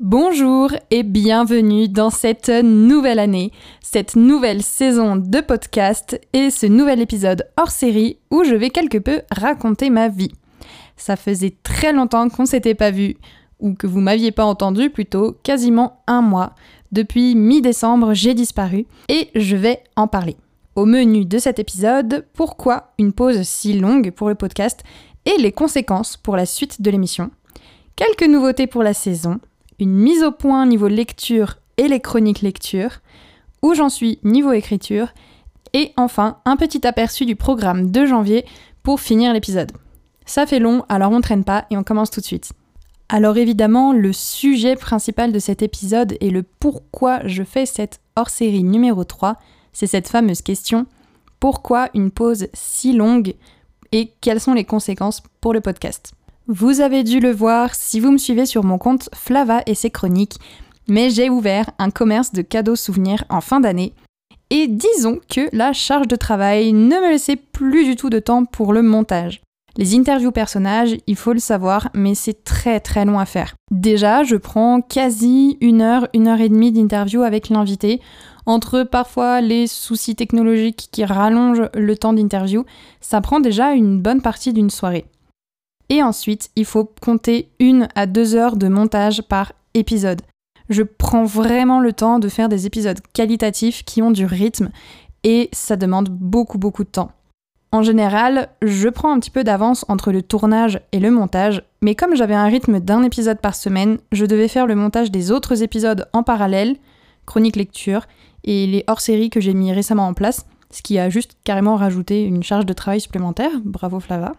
Bonjour 0.00 0.72
et 0.90 1.04
bienvenue 1.04 1.88
dans 1.88 2.10
cette 2.10 2.48
nouvelle 2.48 3.20
année, 3.20 3.52
cette 3.80 4.16
nouvelle 4.16 4.62
saison 4.62 5.14
de 5.14 5.40
podcast 5.40 6.20
et 6.32 6.50
ce 6.50 6.66
nouvel 6.66 7.00
épisode 7.00 7.46
hors 7.56 7.70
série 7.70 8.18
où 8.32 8.42
je 8.42 8.56
vais 8.56 8.70
quelque 8.70 8.98
peu 8.98 9.22
raconter 9.30 9.88
ma 9.88 10.08
vie. 10.08 10.32
Ça 10.96 11.14
faisait 11.14 11.54
très 11.62 11.92
longtemps 11.92 12.28
qu'on 12.28 12.44
s'était 12.44 12.74
pas 12.74 12.90
vu, 12.90 13.16
ou 13.60 13.74
que 13.74 13.86
vous 13.86 14.00
m'aviez 14.00 14.32
pas 14.32 14.44
entendu 14.44 14.90
plutôt, 14.90 15.36
quasiment 15.44 16.02
un 16.08 16.22
mois. 16.22 16.56
Depuis 16.90 17.36
mi-décembre, 17.36 18.14
j'ai 18.14 18.34
disparu 18.34 18.86
et 19.08 19.28
je 19.36 19.54
vais 19.54 19.84
en 19.94 20.08
parler. 20.08 20.36
Au 20.80 20.86
menu 20.86 21.26
de 21.26 21.36
cet 21.36 21.58
épisode, 21.58 22.24
pourquoi 22.32 22.94
une 22.96 23.12
pause 23.12 23.42
si 23.42 23.78
longue 23.78 24.12
pour 24.12 24.30
le 24.30 24.34
podcast 24.34 24.82
et 25.26 25.36
les 25.36 25.52
conséquences 25.52 26.16
pour 26.16 26.36
la 26.36 26.46
suite 26.46 26.80
de 26.80 26.90
l'émission. 26.90 27.30
Quelques 27.96 28.22
nouveautés 28.22 28.66
pour 28.66 28.82
la 28.82 28.94
saison, 28.94 29.40
une 29.78 29.92
mise 29.92 30.22
au 30.22 30.32
point 30.32 30.64
niveau 30.64 30.88
lecture 30.88 31.58
et 31.76 31.86
les 31.86 32.00
chroniques 32.00 32.40
lecture, 32.40 33.02
où 33.60 33.74
j'en 33.74 33.90
suis 33.90 34.20
niveau 34.22 34.52
écriture, 34.52 35.08
et 35.74 35.92
enfin 35.98 36.38
un 36.46 36.56
petit 36.56 36.86
aperçu 36.86 37.26
du 37.26 37.36
programme 37.36 37.90
de 37.90 38.06
janvier 38.06 38.46
pour 38.82 39.00
finir 39.00 39.34
l'épisode. 39.34 39.72
Ça 40.24 40.46
fait 40.46 40.60
long, 40.60 40.86
alors 40.88 41.12
on 41.12 41.20
traîne 41.20 41.44
pas 41.44 41.66
et 41.68 41.76
on 41.76 41.84
commence 41.84 42.10
tout 42.10 42.20
de 42.20 42.26
suite. 42.26 42.54
Alors 43.10 43.36
évidemment, 43.36 43.92
le 43.92 44.14
sujet 44.14 44.76
principal 44.76 45.30
de 45.30 45.40
cet 45.40 45.60
épisode 45.60 46.16
et 46.22 46.30
le 46.30 46.42
pourquoi 46.42 47.20
je 47.26 47.42
fais 47.42 47.66
cette 47.66 48.00
hors-série 48.16 48.64
numéro 48.64 49.04
3, 49.04 49.36
c'est 49.72 49.86
cette 49.86 50.08
fameuse 50.08 50.42
question 50.42 50.86
pourquoi 51.40 51.88
une 51.94 52.10
pause 52.10 52.48
si 52.52 52.92
longue 52.92 53.34
et 53.92 54.12
quelles 54.20 54.40
sont 54.40 54.52
les 54.52 54.64
conséquences 54.64 55.22
pour 55.40 55.54
le 55.54 55.62
podcast? 55.62 56.12
Vous 56.46 56.82
avez 56.82 57.02
dû 57.02 57.18
le 57.18 57.32
voir 57.32 57.74
si 57.74 57.98
vous 57.98 58.12
me 58.12 58.18
suivez 58.18 58.44
sur 58.44 58.62
mon 58.62 58.76
compte 58.76 59.08
Flava 59.14 59.62
et 59.66 59.74
ses 59.74 59.90
chroniques, 59.90 60.38
mais 60.86 61.08
j'ai 61.08 61.30
ouvert 61.30 61.70
un 61.78 61.90
commerce 61.90 62.32
de 62.32 62.42
cadeaux 62.42 62.76
souvenirs 62.76 63.24
en 63.30 63.40
fin 63.40 63.60
d'année. 63.60 63.94
Et 64.50 64.66
disons 64.66 65.18
que 65.30 65.48
la 65.56 65.72
charge 65.72 66.08
de 66.08 66.16
travail 66.16 66.72
ne 66.72 66.96
me 66.96 67.10
laissait 67.10 67.36
plus 67.36 67.84
du 67.84 67.96
tout 67.96 68.10
de 68.10 68.18
temps 68.18 68.44
pour 68.44 68.72
le 68.72 68.82
montage. 68.82 69.40
Les 69.76 69.94
interviews 69.94 70.32
personnages, 70.32 70.96
il 71.06 71.16
faut 71.16 71.32
le 71.32 71.38
savoir, 71.38 71.88
mais 71.94 72.14
c'est 72.14 72.44
très 72.44 72.80
très 72.80 73.04
long 73.04 73.18
à 73.18 73.24
faire. 73.24 73.54
Déjà, 73.70 74.24
je 74.24 74.36
prends 74.36 74.80
quasi 74.80 75.56
une 75.60 75.80
heure, 75.80 76.08
une 76.12 76.28
heure 76.28 76.40
et 76.40 76.48
demie 76.48 76.72
d'interview 76.72 77.22
avec 77.22 77.48
l'invité, 77.48 78.00
entre 78.46 78.82
parfois 78.82 79.40
les 79.40 79.66
soucis 79.66 80.16
technologiques 80.16 80.88
qui 80.90 81.04
rallongent 81.04 81.68
le 81.74 81.96
temps 81.96 82.12
d'interview, 82.12 82.64
ça 83.00 83.20
prend 83.20 83.40
déjà 83.40 83.72
une 83.72 84.00
bonne 84.00 84.22
partie 84.22 84.52
d'une 84.52 84.70
soirée. 84.70 85.06
Et 85.88 86.02
ensuite, 86.02 86.50
il 86.56 86.64
faut 86.64 86.90
compter 87.00 87.50
une 87.58 87.88
à 87.94 88.06
deux 88.06 88.34
heures 88.34 88.56
de 88.56 88.68
montage 88.68 89.22
par 89.22 89.52
épisode. 89.74 90.22
Je 90.68 90.82
prends 90.82 91.24
vraiment 91.24 91.80
le 91.80 91.92
temps 91.92 92.18
de 92.18 92.28
faire 92.28 92.48
des 92.48 92.66
épisodes 92.66 93.00
qualitatifs 93.12 93.84
qui 93.84 94.02
ont 94.02 94.12
du 94.12 94.24
rythme 94.24 94.70
et 95.24 95.48
ça 95.52 95.76
demande 95.76 96.08
beaucoup 96.08 96.58
beaucoup 96.58 96.84
de 96.84 96.90
temps. 96.90 97.10
En 97.72 97.82
général, 97.82 98.48
je 98.62 98.88
prends 98.88 99.12
un 99.12 99.20
petit 99.20 99.30
peu 99.30 99.44
d'avance 99.44 99.84
entre 99.88 100.10
le 100.10 100.22
tournage 100.22 100.80
et 100.90 100.98
le 100.98 101.12
montage, 101.12 101.62
mais 101.82 101.94
comme 101.94 102.16
j'avais 102.16 102.34
un 102.34 102.46
rythme 102.46 102.80
d'un 102.80 103.04
épisode 103.04 103.40
par 103.40 103.54
semaine, 103.54 103.98
je 104.10 104.26
devais 104.26 104.48
faire 104.48 104.66
le 104.66 104.74
montage 104.74 105.12
des 105.12 105.30
autres 105.30 105.62
épisodes 105.62 106.08
en 106.12 106.24
parallèle, 106.24 106.76
chronique 107.26 107.54
lecture, 107.54 108.06
et 108.42 108.66
les 108.66 108.82
hors-séries 108.88 109.30
que 109.30 109.40
j'ai 109.40 109.54
mis 109.54 109.72
récemment 109.72 110.08
en 110.08 110.14
place, 110.14 110.46
ce 110.72 110.82
qui 110.82 110.98
a 110.98 111.10
juste 111.10 111.36
carrément 111.44 111.76
rajouté 111.76 112.24
une 112.24 112.42
charge 112.42 112.66
de 112.66 112.72
travail 112.72 113.00
supplémentaire, 113.00 113.52
bravo 113.64 114.00
Flava. 114.00 114.32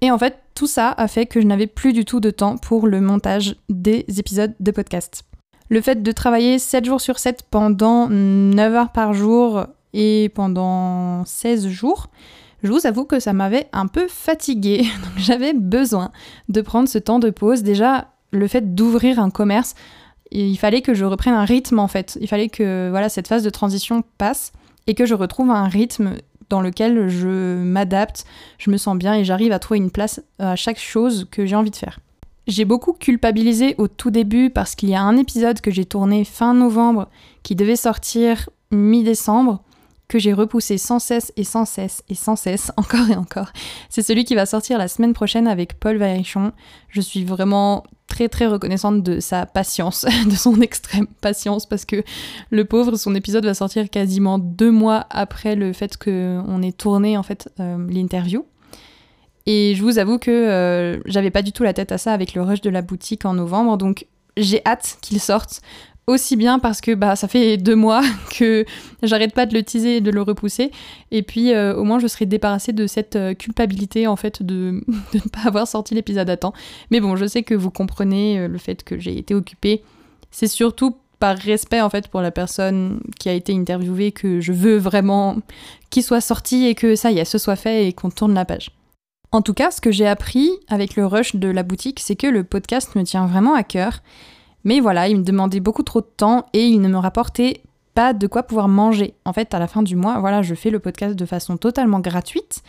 Et 0.00 0.10
en 0.10 0.16
fait, 0.16 0.38
tout 0.54 0.66
ça 0.66 0.94
a 0.96 1.06
fait 1.06 1.26
que 1.26 1.42
je 1.42 1.46
n'avais 1.46 1.66
plus 1.66 1.92
du 1.92 2.06
tout 2.06 2.20
de 2.20 2.30
temps 2.30 2.56
pour 2.56 2.86
le 2.86 3.02
montage 3.02 3.56
des 3.68 4.06
épisodes 4.16 4.54
de 4.58 4.70
podcast. 4.70 5.24
Le 5.68 5.82
fait 5.82 6.02
de 6.02 6.12
travailler 6.12 6.58
7 6.58 6.86
jours 6.86 7.02
sur 7.02 7.18
7 7.18 7.44
pendant 7.50 8.08
9 8.08 8.74
heures 8.74 8.92
par 8.92 9.12
jour 9.12 9.66
et 9.92 10.30
pendant 10.34 11.26
16 11.26 11.68
jours, 11.68 12.08
je 12.62 12.70
vous 12.70 12.86
avoue 12.86 13.04
que 13.04 13.20
ça 13.20 13.32
m'avait 13.32 13.68
un 13.72 13.86
peu 13.86 14.06
fatiguée. 14.08 14.86
J'avais 15.16 15.52
besoin 15.52 16.10
de 16.48 16.60
prendre 16.60 16.88
ce 16.88 16.98
temps 16.98 17.18
de 17.18 17.30
pause. 17.30 17.62
Déjà, 17.62 18.08
le 18.32 18.46
fait 18.48 18.74
d'ouvrir 18.74 19.18
un 19.18 19.30
commerce, 19.30 19.74
il 20.30 20.56
fallait 20.58 20.82
que 20.82 20.94
je 20.94 21.04
reprenne 21.04 21.34
un 21.34 21.44
rythme 21.44 21.78
en 21.78 21.88
fait. 21.88 22.18
Il 22.20 22.28
fallait 22.28 22.48
que 22.48 22.88
voilà, 22.90 23.08
cette 23.08 23.28
phase 23.28 23.42
de 23.42 23.50
transition 23.50 24.04
passe 24.18 24.52
et 24.86 24.94
que 24.94 25.06
je 25.06 25.14
retrouve 25.14 25.50
un 25.50 25.68
rythme 25.68 26.14
dans 26.48 26.60
lequel 26.60 27.08
je 27.08 27.56
m'adapte, 27.62 28.24
je 28.58 28.70
me 28.70 28.76
sens 28.76 28.96
bien 28.96 29.14
et 29.14 29.24
j'arrive 29.24 29.52
à 29.52 29.58
trouver 29.58 29.78
une 29.78 29.90
place 29.90 30.20
à 30.38 30.56
chaque 30.56 30.78
chose 30.78 31.26
que 31.30 31.46
j'ai 31.46 31.56
envie 31.56 31.70
de 31.70 31.76
faire. 31.76 32.00
J'ai 32.48 32.64
beaucoup 32.64 32.92
culpabilisé 32.92 33.76
au 33.78 33.86
tout 33.86 34.10
début 34.10 34.50
parce 34.50 34.74
qu'il 34.74 34.88
y 34.88 34.94
a 34.94 35.02
un 35.02 35.16
épisode 35.16 35.60
que 35.60 35.70
j'ai 35.70 35.84
tourné 35.84 36.24
fin 36.24 36.52
novembre 36.52 37.08
qui 37.44 37.54
devait 37.54 37.76
sortir 37.76 38.50
mi-décembre 38.72 39.62
que 40.10 40.18
j'ai 40.18 40.32
repoussé 40.32 40.76
sans 40.76 40.98
cesse 40.98 41.32
et 41.36 41.44
sans 41.44 41.64
cesse 41.64 42.02
et 42.08 42.14
sans 42.14 42.34
cesse, 42.34 42.72
encore 42.76 43.08
et 43.08 43.16
encore. 43.16 43.52
C'est 43.88 44.02
celui 44.02 44.24
qui 44.24 44.34
va 44.34 44.44
sortir 44.44 44.76
la 44.76 44.88
semaine 44.88 45.14
prochaine 45.14 45.46
avec 45.46 45.78
Paul 45.78 45.96
Varichon. 45.96 46.52
Je 46.88 47.00
suis 47.00 47.24
vraiment 47.24 47.84
très 48.08 48.28
très 48.28 48.48
reconnaissante 48.48 49.04
de 49.04 49.20
sa 49.20 49.46
patience, 49.46 50.04
de 50.26 50.34
son 50.34 50.60
extrême 50.60 51.06
patience, 51.20 51.64
parce 51.64 51.84
que 51.84 52.02
le 52.50 52.64
pauvre, 52.64 52.96
son 52.96 53.14
épisode 53.14 53.44
va 53.46 53.54
sortir 53.54 53.88
quasiment 53.88 54.38
deux 54.38 54.72
mois 54.72 55.06
après 55.10 55.54
le 55.54 55.72
fait 55.72 55.96
qu'on 55.96 56.60
ait 56.60 56.72
tourné 56.72 57.16
en 57.16 57.22
fait 57.22 57.48
euh, 57.60 57.78
l'interview. 57.88 58.44
Et 59.46 59.74
je 59.76 59.82
vous 59.82 59.98
avoue 59.98 60.18
que 60.18 60.30
euh, 60.30 61.00
j'avais 61.06 61.30
pas 61.30 61.42
du 61.42 61.52
tout 61.52 61.62
la 61.62 61.72
tête 61.72 61.92
à 61.92 61.98
ça 61.98 62.12
avec 62.12 62.34
le 62.34 62.42
rush 62.42 62.60
de 62.60 62.68
la 62.68 62.82
boutique 62.82 63.24
en 63.24 63.34
novembre, 63.34 63.78
donc 63.78 64.06
j'ai 64.36 64.60
hâte 64.66 64.98
qu'il 65.00 65.20
sorte 65.20 65.60
aussi 66.06 66.36
bien 66.36 66.58
parce 66.58 66.80
que 66.80 66.94
bah, 66.94 67.16
ça 67.16 67.28
fait 67.28 67.56
deux 67.56 67.76
mois 67.76 68.02
que 68.38 68.64
j'arrête 69.02 69.34
pas 69.34 69.46
de 69.46 69.54
le 69.54 69.62
teaser 69.62 69.96
et 69.96 70.00
de 70.00 70.10
le 70.10 70.22
repousser. 70.22 70.70
Et 71.10 71.22
puis 71.22 71.52
euh, 71.52 71.74
au 71.74 71.84
moins 71.84 71.98
je 71.98 72.06
serai 72.06 72.26
débarrassée 72.26 72.72
de 72.72 72.86
cette 72.86 73.16
euh, 73.16 73.34
culpabilité 73.34 74.06
en 74.06 74.16
fait 74.16 74.42
de, 74.42 74.82
de 75.12 75.18
ne 75.18 75.28
pas 75.30 75.46
avoir 75.46 75.66
sorti 75.66 75.94
l'épisode 75.94 76.28
à 76.28 76.36
temps. 76.36 76.52
Mais 76.90 77.00
bon, 77.00 77.16
je 77.16 77.26
sais 77.26 77.42
que 77.42 77.54
vous 77.54 77.70
comprenez 77.70 78.38
euh, 78.38 78.48
le 78.48 78.58
fait 78.58 78.82
que 78.82 78.98
j'ai 78.98 79.16
été 79.16 79.34
occupée. 79.34 79.82
C'est 80.30 80.48
surtout 80.48 80.96
par 81.18 81.36
respect 81.36 81.82
en 81.82 81.90
fait 81.90 82.08
pour 82.08 82.22
la 82.22 82.30
personne 82.30 83.00
qui 83.18 83.28
a 83.28 83.34
été 83.34 83.54
interviewée 83.54 84.10
que 84.10 84.40
je 84.40 84.52
veux 84.52 84.78
vraiment 84.78 85.36
qu'il 85.90 86.02
soit 86.02 86.22
sorti 86.22 86.66
et 86.66 86.74
que 86.74 86.96
ça 86.96 87.10
y 87.12 87.18
est, 87.18 87.24
ce 87.24 87.36
soit 87.36 87.56
fait 87.56 87.86
et 87.86 87.92
qu'on 87.92 88.10
tourne 88.10 88.34
la 88.34 88.46
page. 88.46 88.70
En 89.32 89.42
tout 89.42 89.54
cas, 89.54 89.70
ce 89.70 89.80
que 89.80 89.92
j'ai 89.92 90.08
appris 90.08 90.50
avec 90.68 90.96
le 90.96 91.06
rush 91.06 91.36
de 91.36 91.48
la 91.48 91.62
boutique, 91.62 92.00
c'est 92.00 92.16
que 92.16 92.26
le 92.26 92.42
podcast 92.42 92.96
me 92.96 93.04
tient 93.04 93.26
vraiment 93.26 93.54
à 93.54 93.62
cœur 93.62 94.00
mais 94.64 94.80
voilà, 94.80 95.08
il 95.08 95.18
me 95.18 95.22
demandait 95.22 95.60
beaucoup 95.60 95.82
trop 95.82 96.00
de 96.00 96.10
temps 96.16 96.46
et 96.52 96.66
il 96.66 96.80
ne 96.80 96.88
me 96.88 96.98
rapportait 96.98 97.62
pas 97.94 98.12
de 98.12 98.26
quoi 98.26 98.42
pouvoir 98.42 98.68
manger. 98.68 99.14
En 99.24 99.32
fait, 99.32 99.52
à 99.54 99.58
la 99.58 99.66
fin 99.66 99.82
du 99.82 99.96
mois, 99.96 100.18
voilà, 100.20 100.42
je 100.42 100.54
fais 100.54 100.70
le 100.70 100.78
podcast 100.78 101.16
de 101.16 101.26
façon 101.26 101.56
totalement 101.56 102.00
gratuite 102.00 102.62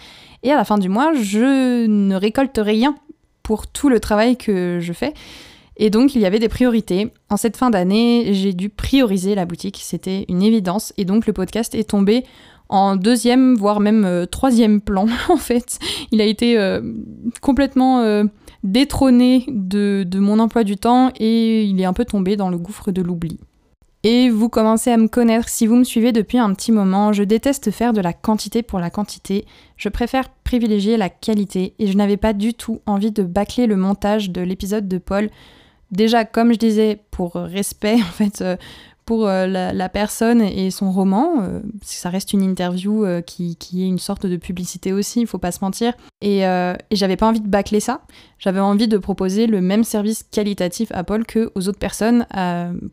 et 0.44 0.52
à 0.52 0.56
la 0.56 0.66
fin 0.66 0.78
du 0.78 0.90
mois, 0.90 1.14
je 1.14 1.86
ne 1.86 2.16
récolte 2.16 2.60
rien 2.62 2.96
pour 3.44 3.68
tout 3.68 3.90
le 3.90 4.00
travail 4.00 4.38
que 4.38 4.80
je 4.82 4.94
fais. 4.94 5.14
Et 5.78 5.90
donc, 5.90 6.16
il 6.16 6.22
y 6.22 6.26
avait 6.26 6.40
des 6.40 6.50
priorités. 6.50 7.12
En 7.30 7.38
cette 7.38 7.58
fin 7.58 7.70
d'année, 7.70 8.34
j'ai 8.34 8.54
dû 8.54 8.70
prioriser 8.70 9.36
la 9.36 9.46
boutique, 9.46 9.80
c'était 9.82 10.26
une 10.30 10.44
évidence. 10.44 10.94
Et 10.98 11.06
donc, 11.06 11.26
le 11.26 11.34
podcast 11.34 11.74
est 11.76 11.90
tombé 11.90 12.24
en 12.70 12.96
deuxième, 12.96 13.56
voire 13.56 13.80
même 13.80 14.06
euh, 14.06 14.26
troisième 14.26 14.80
plan, 14.80 15.06
en 15.30 15.38
fait. 15.38 15.80
Il 16.12 16.22
a 16.22 16.26
été 16.26 16.58
euh, 16.58 16.82
complètement 17.42 18.02
euh, 18.02 18.24
détrôné 18.64 19.46
de, 19.48 20.06
mon 20.16 20.40
emploi 20.40 20.64
du 20.64 20.78
temps 20.78 21.12
et 21.20 21.64
il 21.64 21.80
est 21.82 21.86
un 21.86 21.94
peu 21.94 22.06
tombé 22.06 22.36
dans 22.36 22.50
le 22.50 22.58
gouffre 22.58 22.92
de 22.92 23.02
l'oubli. 23.02 23.40
Et 24.04 24.30
vous 24.30 24.50
commencez 24.50 24.90
à 24.90 24.98
me 24.98 25.08
connaître 25.08 25.48
si 25.48 25.68
vous 25.68 25.76
me 25.76 25.84
suivez 25.84 26.12
depuis 26.12 26.40
un 26.40 26.54
petit 26.54 26.72
moment. 26.72 27.14
Je 27.14 27.24
déteste 27.24 27.70
faire 27.70 27.94
de 27.94 28.02
la 28.02 28.14
quantité 28.14 28.64
pour 28.64 28.80
la 28.80 28.90
quantité. 28.90 29.46
Je 29.78 29.90
préfère 29.90 30.30
privilégier 30.44 30.98
la 30.98 31.10
qualité 31.10 31.76
et 31.78 31.86
je 31.86 31.96
n'avais 31.96 32.18
pas 32.18 32.34
du 32.34 32.56
tout 32.56 32.82
envie 32.88 33.12
de 33.12 33.22
bâcler 33.22 33.68
le 33.68 33.76
montage 33.76 34.32
de 34.32 34.42
l'épisode 34.42 34.88
de 34.88 34.98
Paul. 34.98 35.30
Déjà, 35.92 36.26
comme 36.26 36.54
je 36.54 36.58
disais, 36.58 37.00
pour 37.12 37.34
respect, 37.34 37.96
en 38.02 38.12
fait, 38.12 38.42
euh, 38.42 38.56
pour 39.12 39.28
euh, 39.28 39.46
la, 39.46 39.90
personne 39.90 40.42
et 40.42 40.72
son 40.72 40.90
roman. 40.90 41.42
Euh, 41.42 41.60
ça 41.82 42.10
reste 42.10 42.32
une 42.32 42.42
interview 42.42 43.04
euh, 43.04 43.20
qui, 43.20 43.58
est 43.74 43.86
une 43.86 44.00
sorte 44.00 44.26
de 44.26 44.38
publicité 44.38 44.94
aussi, 44.94 45.20
il 45.20 45.28
faut 45.28 45.38
pas 45.38 45.52
se 45.52 45.60
mentir. 45.62 45.96
Et, 46.22 46.44
j'avais 46.94 47.18
pas 47.18 47.28
envie 47.28 47.42
de 47.42 47.48
bâcler 47.50 47.82
ça. 47.82 48.04
J'avais 48.40 48.62
envie 48.62 48.88
de 48.88 48.98
proposer 48.98 49.48
le 49.48 49.60
même 49.60 49.84
service 49.84 50.24
qualitatif 50.24 50.94
à 50.94 51.04
Paul 51.04 51.26
que 51.26 51.52
aux 51.56 51.68
autres 51.68 51.78
personnes 51.78 52.26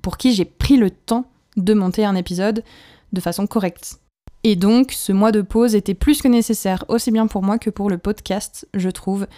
pour 0.03 0.17
qui 0.17 0.33
j'ai 0.33 0.45
pris 0.45 0.77
le 0.77 0.91
temps 0.91 1.27
de 1.57 1.73
monter 1.73 2.05
un 2.05 2.17
épisode 2.17 2.65
de 3.13 3.21
façon 3.21 3.47
correcte. 3.47 4.01
Et 4.43 4.57
donc, 4.57 4.91
ce 4.91 5.13
mois 5.13 5.31
de 5.31 5.43
pause 5.43 5.77
était 5.77 5.95
plus 5.95 6.21
que 6.21 6.27
nécessaire, 6.27 6.85
aussi 6.89 7.13
bien 7.13 7.29
pour 7.29 7.45
moi 7.45 7.59
que 7.59 7.71
pour 7.71 7.91
le 7.91 7.99
podcast, 7.99 8.67
je 8.75 8.91
trouve, 8.91 9.29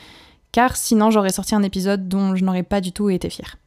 car 0.50 0.78
sinon 0.78 1.10
j'aurais 1.10 1.28
sorti 1.28 1.54
un 1.54 1.62
épisode 1.62 2.08
dont 2.08 2.34
je 2.34 2.42
n'aurais 2.42 2.62
pas 2.62 2.80
du 2.80 2.92
tout 2.92 3.10
été 3.10 3.28
fière. 3.28 3.58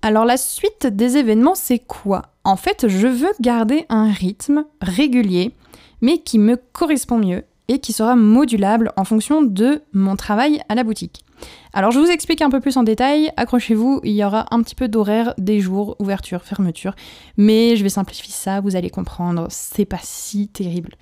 Alors 0.00 0.24
la 0.24 0.36
suite 0.36 0.86
des 0.86 1.16
événements, 1.16 1.56
c'est 1.56 1.80
quoi? 1.80 2.22
En 2.44 2.56
fait, 2.56 2.86
je 2.88 3.08
veux 3.08 3.32
garder 3.40 3.84
un 3.88 4.10
rythme 4.10 4.64
régulier, 4.80 5.54
mais 6.00 6.18
qui 6.18 6.38
me 6.38 6.56
correspond 6.56 7.18
mieux 7.18 7.44
et 7.66 7.80
qui 7.80 7.92
sera 7.92 8.14
modulable 8.14 8.92
en 8.96 9.04
fonction 9.04 9.42
de 9.42 9.82
mon 9.92 10.14
travail 10.14 10.62
à 10.68 10.76
la 10.76 10.84
boutique. 10.84 11.24
Alors 11.72 11.90
je 11.90 11.98
vous 11.98 12.10
explique 12.10 12.42
un 12.42 12.50
peu 12.50 12.60
plus 12.60 12.76
en 12.76 12.84
détail, 12.84 13.32
accrochez-vous, 13.36 14.00
il 14.04 14.12
y 14.12 14.24
aura 14.24 14.46
un 14.54 14.62
petit 14.62 14.74
peu 14.74 14.88
d'horaire 14.88 15.34
des 15.36 15.60
jours, 15.60 15.96
ouverture, 15.98 16.42
fermeture, 16.42 16.94
mais 17.36 17.76
je 17.76 17.82
vais 17.82 17.88
simplifier 17.88 18.32
ça, 18.32 18.60
vous 18.60 18.76
allez 18.76 18.90
comprendre, 18.90 19.48
c'est 19.50 19.84
pas 19.84 20.00
si 20.00 20.48
terrible. 20.48 20.94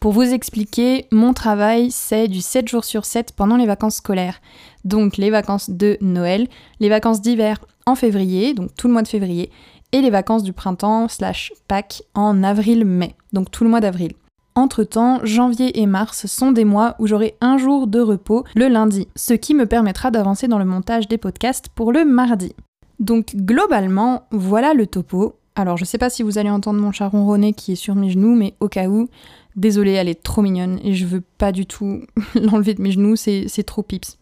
Pour 0.00 0.12
vous 0.12 0.22
expliquer, 0.22 1.06
mon 1.12 1.34
travail, 1.34 1.90
c'est 1.90 2.26
du 2.26 2.40
7 2.40 2.66
jours 2.66 2.86
sur 2.86 3.04
7 3.04 3.34
pendant 3.36 3.58
les 3.58 3.66
vacances 3.66 3.96
scolaires. 3.96 4.40
Donc 4.86 5.18
les 5.18 5.28
vacances 5.28 5.68
de 5.68 5.98
Noël, 6.00 6.48
les 6.80 6.88
vacances 6.88 7.20
d'hiver 7.20 7.58
en 7.84 7.94
février, 7.94 8.54
donc 8.54 8.74
tout 8.74 8.86
le 8.86 8.94
mois 8.94 9.02
de 9.02 9.08
février, 9.08 9.50
et 9.92 10.00
les 10.00 10.08
vacances 10.08 10.42
du 10.42 10.54
printemps 10.54 11.06
slash 11.08 11.52
Pâques 11.68 12.02
en 12.14 12.42
avril-mai, 12.42 13.14
donc 13.34 13.50
tout 13.50 13.62
le 13.62 13.68
mois 13.68 13.80
d'avril. 13.80 14.12
Entre-temps, 14.54 15.20
janvier 15.22 15.78
et 15.78 15.84
mars 15.84 16.24
sont 16.24 16.52
des 16.52 16.64
mois 16.64 16.96
où 16.98 17.06
j'aurai 17.06 17.36
un 17.42 17.58
jour 17.58 17.86
de 17.86 18.00
repos 18.00 18.44
le 18.56 18.68
lundi, 18.68 19.06
ce 19.16 19.34
qui 19.34 19.52
me 19.52 19.66
permettra 19.66 20.10
d'avancer 20.10 20.48
dans 20.48 20.58
le 20.58 20.64
montage 20.64 21.08
des 21.08 21.18
podcasts 21.18 21.68
pour 21.68 21.92
le 21.92 22.06
mardi. 22.06 22.54
Donc 23.00 23.36
globalement, 23.36 24.22
voilà 24.30 24.72
le 24.72 24.86
topo. 24.86 25.36
Alors 25.56 25.76
je 25.76 25.84
sais 25.84 25.98
pas 25.98 26.08
si 26.08 26.22
vous 26.22 26.38
allez 26.38 26.48
entendre 26.48 26.80
mon 26.80 26.90
chat 26.90 27.08
ronronner 27.08 27.52
qui 27.52 27.72
est 27.72 27.76
sur 27.76 27.94
mes 27.94 28.10
genoux, 28.10 28.34
mais 28.34 28.54
au 28.60 28.68
cas 28.68 28.86
où, 28.86 29.08
désolée, 29.56 29.92
elle 29.92 30.08
est 30.08 30.22
trop 30.22 30.42
mignonne 30.42 30.80
et 30.82 30.94
je 30.94 31.06
veux 31.06 31.22
pas 31.38 31.52
du 31.52 31.66
tout 31.66 32.02
l'enlever 32.34 32.74
de 32.74 32.82
mes 32.82 32.92
genoux, 32.92 33.16
c'est 33.16 33.64
trop 33.66 33.82
pips. 33.82 34.18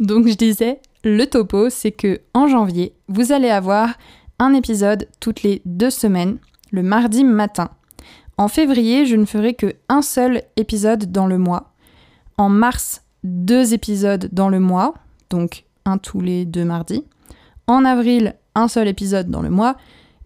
Donc 0.00 0.28
je 0.28 0.34
disais, 0.34 0.80
le 1.04 1.24
topo, 1.26 1.70
c'est 1.70 1.92
que 1.92 2.20
en 2.34 2.46
janvier, 2.46 2.94
vous 3.08 3.32
allez 3.32 3.50
avoir 3.50 3.94
un 4.38 4.54
épisode 4.54 5.08
toutes 5.20 5.42
les 5.42 5.62
deux 5.64 5.90
semaines, 5.90 6.38
le 6.70 6.82
mardi 6.82 7.24
matin. 7.24 7.70
En 8.36 8.48
février, 8.48 9.04
je 9.04 9.16
ne 9.16 9.24
ferai 9.24 9.54
que 9.54 9.74
un 9.88 10.02
seul 10.02 10.42
épisode 10.56 11.10
dans 11.10 11.26
le 11.26 11.38
mois. 11.38 11.72
En 12.36 12.48
mars, 12.48 13.02
deux 13.24 13.74
épisodes 13.74 14.28
dans 14.32 14.48
le 14.48 14.60
mois, 14.60 14.94
donc 15.30 15.64
un 15.84 15.98
tous 15.98 16.20
les 16.20 16.44
deux 16.44 16.64
mardis. 16.64 17.04
En 17.66 17.84
avril, 17.84 18.36
un 18.54 18.68
seul 18.68 18.86
épisode 18.86 19.28
dans 19.28 19.42
le 19.42 19.50
mois. 19.50 19.76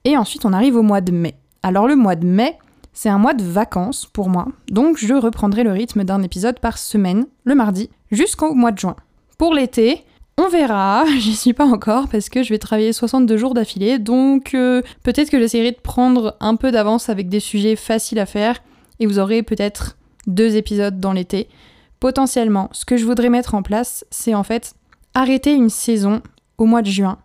Et 0.05 0.17
ensuite, 0.17 0.45
on 0.45 0.53
arrive 0.53 0.77
au 0.77 0.83
mois 0.83 1.01
de 1.01 1.13
mai. 1.13 1.35
Alors 1.63 1.87
le 1.87 1.97
mois 1.97 2.17
de 2.17 2.27
mai, 2.27 2.59
c'est 2.93 3.09
un 3.09 3.19
mois 3.19 3.35
de 3.35 3.45
vacances 3.45 4.07
pour 4.07 4.29
moi, 4.29 4.49
donc 4.71 4.99
je 4.99 5.15
reprendrai 5.15 5.63
le 5.63 5.73
rythme 5.73 6.05
d'un 6.05 6.23
épisode 6.23 6.61
par 6.61 6.79
semaine, 6.79 7.27
le 7.45 7.55
mardi, 7.55 7.91
jusqu'au 8.11 8.55
mois 8.55 8.73
de 8.73 8.79
juin. 8.79 8.97
Pour 9.39 9.55
l'été, 9.55 10.05
on 10.39 10.49
verra, 10.49 11.05
j'y 11.19 11.37
suis 11.37 11.53
pas 11.53 11.67
encore 11.67 12.09
parce 12.09 12.29
que 12.29 12.43
je 12.43 12.51
vais 12.51 12.59
travailler 12.59 12.93
62 12.93 13.37
jours 13.37 13.55
d'affilée, 13.55 13.99
donc 13.99 14.55
euh, 14.55 14.83
peut-être 15.03 15.31
que 15.31 15.39
j'essaierai 15.39 15.73
de 15.73 15.81
prendre 15.81 16.37
un 16.41 16.57
peu 16.57 16.71
d'avance 16.71 17.09
avec 17.09 17.29
des 17.29 17.41
sujets 17.41 17.77
faciles 17.77 18.19
à 18.19 18.27
faire 18.27 18.63
et 19.01 19.07
vous 19.07 19.19
aurez 19.19 19.43
peut-être 19.43 19.97
deux 20.27 20.57
épisodes 20.57 21.01
dans 21.01 21.13
l'été. 21.13 21.49
Potentiellement, 22.01 22.69
ce 22.73 22.85
que 22.85 22.97
je 22.97 23.05
voudrais 23.05 23.29
mettre 23.29 23.55
en 23.55 23.63
place, 23.63 24.05
c'est 24.11 24.35
en 24.35 24.43
fait 24.43 24.75
arrêter 25.15 25.53
une 25.53 25.71
saison 25.71 26.23
au 26.59 26.67
mois 26.67 26.83
de 26.83 26.91
juin 26.91 27.19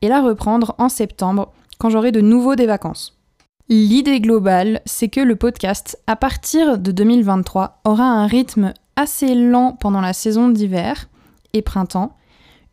et 0.00 0.08
la 0.08 0.20
reprendre 0.20 0.74
en 0.78 0.88
septembre 0.88 1.52
quand 1.78 1.90
j'aurai 1.90 2.12
de 2.12 2.20
nouveau 2.20 2.54
des 2.54 2.66
vacances. 2.66 3.18
L'idée 3.68 4.20
globale, 4.20 4.80
c'est 4.84 5.08
que 5.08 5.20
le 5.20 5.36
podcast, 5.36 5.98
à 6.06 6.16
partir 6.16 6.78
de 6.78 6.90
2023, 6.90 7.80
aura 7.84 8.04
un 8.04 8.26
rythme 8.26 8.74
assez 8.96 9.34
lent 9.34 9.76
pendant 9.80 10.00
la 10.00 10.12
saison 10.12 10.48
d'hiver 10.48 11.08
et 11.52 11.62
printemps 11.62 12.16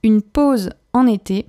une 0.03 0.21
pause 0.21 0.71
en 0.93 1.07
été 1.07 1.47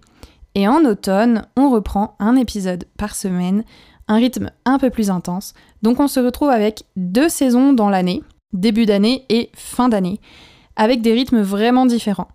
et 0.55 0.67
en 0.69 0.85
automne, 0.85 1.47
on 1.57 1.71
reprend 1.71 2.17
un 2.19 2.37
épisode 2.37 2.87
par 2.99 3.15
semaine, 3.15 3.65
un 4.09 4.17
rythme 4.17 4.51
un 4.65 4.79
peu 4.79 4.91
plus 4.91 5.11
intense. 5.11 5.55
Donc 5.83 6.01
on 6.01 6.09
se 6.09 6.21
retrouve 6.21 6.51
avec 6.51 6.83
deux 6.97 7.29
saisons 7.29 7.73
dans 7.73 7.89
l'année, 7.89 8.23
début 8.53 8.87
d'année 8.87 9.25
et 9.29 9.51
fin 9.55 9.89
d'année, 9.89 10.21
avec 10.77 11.03
des 11.03 11.13
rythmes 11.13 11.41
vraiment 11.41 11.87
différents. 11.87 12.29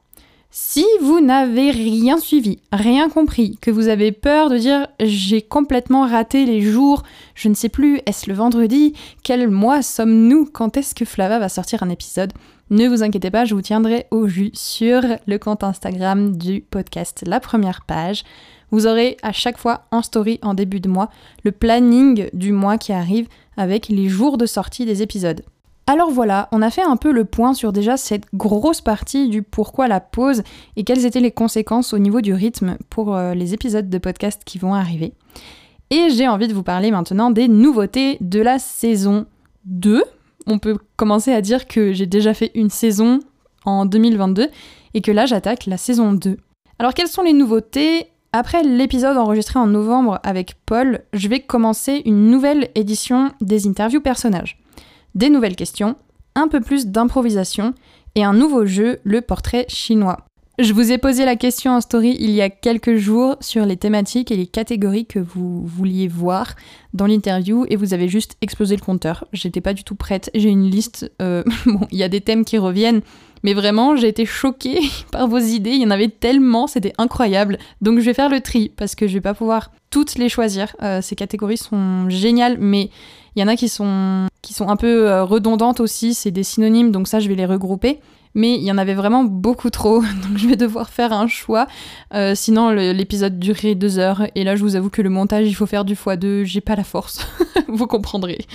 Si 0.58 0.86
vous 1.02 1.20
n'avez 1.20 1.70
rien 1.70 2.18
suivi, 2.18 2.60
rien 2.72 3.10
compris, 3.10 3.58
que 3.60 3.72
vous 3.72 3.90
avez 3.90 4.14
peur 4.14 4.50
de 4.50 4.58
dire 4.58 4.88
j'ai 5.02 5.42
complètement 5.42 6.08
raté 6.08 6.46
les 6.46 6.62
jours, 6.62 7.04
je 7.34 7.50
ne 7.50 7.54
sais 7.54 7.68
plus, 7.68 8.00
est-ce 8.06 8.30
le 8.30 8.38
vendredi, 8.38 8.94
quel 9.22 9.50
mois 9.50 9.82
sommes-nous, 9.82 10.46
quand 10.46 10.78
est-ce 10.78 10.96
que 10.96 11.04
Flava 11.04 11.40
va 11.40 11.50
sortir 11.50 11.84
un 11.84 11.90
épisode, 11.90 12.32
ne 12.70 12.88
vous 12.88 13.04
inquiétez 13.04 13.32
pas, 13.32 13.44
je 13.44 13.54
vous 13.54 13.62
tiendrai 13.62 14.08
au 14.12 14.30
jus 14.30 14.52
sur 14.54 15.02
le 15.28 15.38
compte 15.40 15.66
Instagram 15.66 16.38
du 16.38 16.62
podcast, 16.62 17.26
la 17.28 17.42
première 17.42 17.82
page. 17.82 18.24
Vous 18.72 18.88
aurez 18.88 19.18
à 19.24 19.34
chaque 19.34 19.58
fois 19.58 19.84
en 19.92 20.02
story 20.02 20.40
en 20.42 20.54
début 20.54 20.80
de 20.80 20.88
mois 20.88 21.10
le 21.44 21.52
planning 21.52 22.30
du 22.32 22.54
mois 22.54 22.78
qui 22.78 22.94
arrive 22.94 23.28
avec 23.58 23.90
les 23.90 24.08
jours 24.08 24.38
de 24.38 24.46
sortie 24.46 24.86
des 24.86 25.02
épisodes. 25.02 25.44
Alors 25.88 26.10
voilà, 26.10 26.50
on 26.52 26.64
a 26.64 26.72
fait 26.72 26.82
un 26.82 26.98
peu 26.98 27.12
le 27.12 27.26
point 27.26 27.54
sur 27.54 27.72
déjà 27.72 27.96
cette 27.96 28.26
grosse 28.34 28.82
partie 28.82 29.30
du 29.30 29.44
pourquoi 29.44 29.88
la 29.88 30.00
pause 30.00 30.42
et 30.76 30.84
quelles 30.84 31.06
étaient 31.06 31.20
les 31.20 31.32
conséquences 31.32 31.94
au 31.94 32.00
niveau 32.00 32.22
du 32.22 32.34
rythme 32.34 32.78
pour 32.90 33.16
euh, 33.16 33.36
les 33.36 33.54
épisodes 33.54 33.90
de 33.90 33.98
podcast 34.00 34.42
qui 34.46 34.58
vont 34.58 34.74
arriver. 34.74 35.14
Et 35.92 36.10
j'ai 36.10 36.28
envie 36.28 36.48
de 36.48 36.56
vous 36.56 36.64
parler 36.64 36.90
maintenant 36.90 37.30
des 37.30 37.48
nouveautés 37.48 38.18
de 38.20 38.40
la 38.40 38.58
saison 38.58 39.28
2, 39.66 40.04
on 40.48 40.60
peut 40.60 40.78
commencer 40.96 41.32
à 41.32 41.42
dire 41.42 41.68
que 41.68 41.94
j'ai 41.94 42.06
déjà 42.06 42.34
fait 42.34 42.52
une 42.56 42.70
saison 42.70 43.20
en 43.66 43.86
2022 43.86 44.48
et 44.94 45.02
que 45.02 45.12
là 45.12 45.26
j'attaque 45.26 45.66
la 45.66 45.78
saison 45.78 46.14
2. 46.14 46.38
Alors 46.80 46.94
quelles 46.94 47.08
sont 47.08 47.24
les 47.24 47.34
nouveautés? 47.34 48.08
Après 48.32 48.64
l'épisode 48.64 49.18
enregistré 49.18 49.60
en 49.60 49.68
novembre 49.68 50.20
avec 50.24 50.56
Paul, 50.66 51.02
je 51.14 51.30
vais 51.30 51.40
commencer 51.40 52.02
une 52.06 52.30
nouvelle 52.30 52.70
édition 52.76 53.32
des 53.40 53.66
interviews 53.66 54.02
personnages. 54.02 54.58
Des 55.16 55.30
nouvelles 55.30 55.56
questions, 55.56 55.96
un 56.36 56.50
peu 56.50 56.60
plus 56.60 56.88
d'improvisation 56.88 57.74
et 58.16 58.24
un 58.26 58.34
nouveau 58.34 58.66
jeu, 58.66 59.00
le 59.06 59.22
portrait 59.22 59.66
chinois. 59.70 60.26
Je 60.60 60.74
vous 60.74 60.92
ai 60.92 60.98
posé 60.98 61.26
la 61.26 61.36
question 61.36 61.72
en 61.72 61.82
story 61.82 62.16
il 62.20 62.32
y 62.32 62.42
a 62.42 62.50
quelques 62.50 62.96
jours 62.96 63.36
sur 63.42 63.66
les 63.66 63.76
thématiques 63.76 64.32
et 64.32 64.38
les 64.38 64.48
catégories 64.48 65.06
que 65.06 65.20
vous 65.20 65.66
vouliez 65.66 66.08
voir 66.08 66.56
dans 66.94 67.08
l'interview 67.08 67.66
et 67.70 67.76
vous 67.76 67.94
avez 67.94 68.08
juste 68.08 68.38
explosé 68.42 68.76
le 68.76 68.82
compteur. 68.82 69.26
J'étais 69.34 69.60
pas 69.60 69.74
du 69.74 69.84
tout 69.84 69.96
prête. 69.96 70.30
J'ai 70.34 70.50
une 70.50 70.70
liste. 70.70 71.12
Euh, 71.22 71.44
bon, 71.66 71.88
il 71.92 71.98
y 71.98 72.04
a 72.04 72.10
des 72.10 72.22
thèmes 72.22 72.46
qui 72.46 72.58
reviennent, 72.58 73.02
mais 73.44 73.54
vraiment, 73.54 73.98
j'ai 73.98 74.08
été 74.08 74.26
choquée 74.26 74.80
par 75.12 75.28
vos 75.28 75.40
idées. 75.40 75.72
Il 75.72 75.82
y 75.82 75.86
en 75.86 75.92
avait 75.92 76.10
tellement, 76.10 76.68
c'était 76.68 76.94
incroyable. 76.98 77.58
Donc 77.82 78.00
je 78.00 78.06
vais 78.06 78.14
faire 78.14 78.30
le 78.30 78.40
tri 78.40 78.72
parce 78.76 78.96
que 78.96 79.08
je 79.08 79.14
vais 79.14 79.22
pas 79.22 79.34
pouvoir 79.34 79.72
toutes 79.90 80.16
les 80.16 80.30
choisir. 80.30 80.76
Euh, 80.82 81.02
ces 81.02 81.16
catégories 81.16 81.58
sont 81.58 82.10
géniales, 82.10 82.58
mais 82.60 82.90
il 83.36 83.42
y 83.42 83.44
en 83.44 83.48
a 83.48 83.56
qui 83.56 83.70
sont, 83.70 84.28
qui 84.42 84.54
sont 84.54 84.70
un 84.70 84.76
peu 84.76 85.10
euh, 85.10 85.24
redondantes 85.24 85.80
aussi. 85.80 86.14
C'est 86.14 86.32
des 86.32 86.44
synonymes, 86.44 86.92
donc 86.92 87.08
ça, 87.08 87.20
je 87.20 87.28
vais 87.28 87.36
les 87.36 87.46
regrouper 87.46 88.00
mais 88.36 88.56
il 88.56 88.64
y 88.64 88.72
en 88.72 88.78
avait 88.78 88.94
vraiment 88.94 89.24
beaucoup 89.24 89.70
trop, 89.70 90.02
donc 90.28 90.38
je 90.38 90.48
vais 90.48 90.58
devoir 90.58 90.90
faire 90.90 91.14
un 91.14 91.28
choix. 91.28 91.68
Euh, 92.14 92.36
sinon, 92.36 92.70
l'épisode 92.70 93.40
durerait 93.40 93.76
deux 93.76 93.98
heures, 93.98 94.24
et 94.36 94.44
là, 94.44 94.56
je 94.56 94.62
vous 94.62 94.76
avoue 94.76 94.90
que 94.90 95.02
le 95.02 95.10
montage, 95.10 95.48
il 95.48 95.56
faut 95.56 95.66
faire 95.66 95.86
du 95.86 95.96
x2, 95.96 96.44
j'ai 96.44 96.62
pas 96.62 96.76
la 96.76 96.84
force. 96.84 97.26
vous 97.68 97.88
comprendrez. 97.88 98.46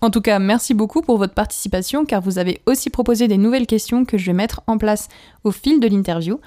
En 0.00 0.10
tout 0.10 0.20
cas, 0.20 0.38
merci 0.38 0.74
beaucoup 0.74 1.02
pour 1.02 1.18
votre 1.18 1.34
participation, 1.34 2.04
car 2.04 2.22
vous 2.22 2.38
avez 2.38 2.62
aussi 2.66 2.88
proposé 2.88 3.26
des 3.26 3.36
nouvelles 3.36 3.66
questions 3.66 4.04
que 4.04 4.16
je 4.16 4.26
vais 4.26 4.32
mettre 4.32 4.62
en 4.68 4.78
place 4.78 5.08
au 5.42 5.50
fil 5.50 5.80
de 5.80 5.88
l'interview. 5.88 6.38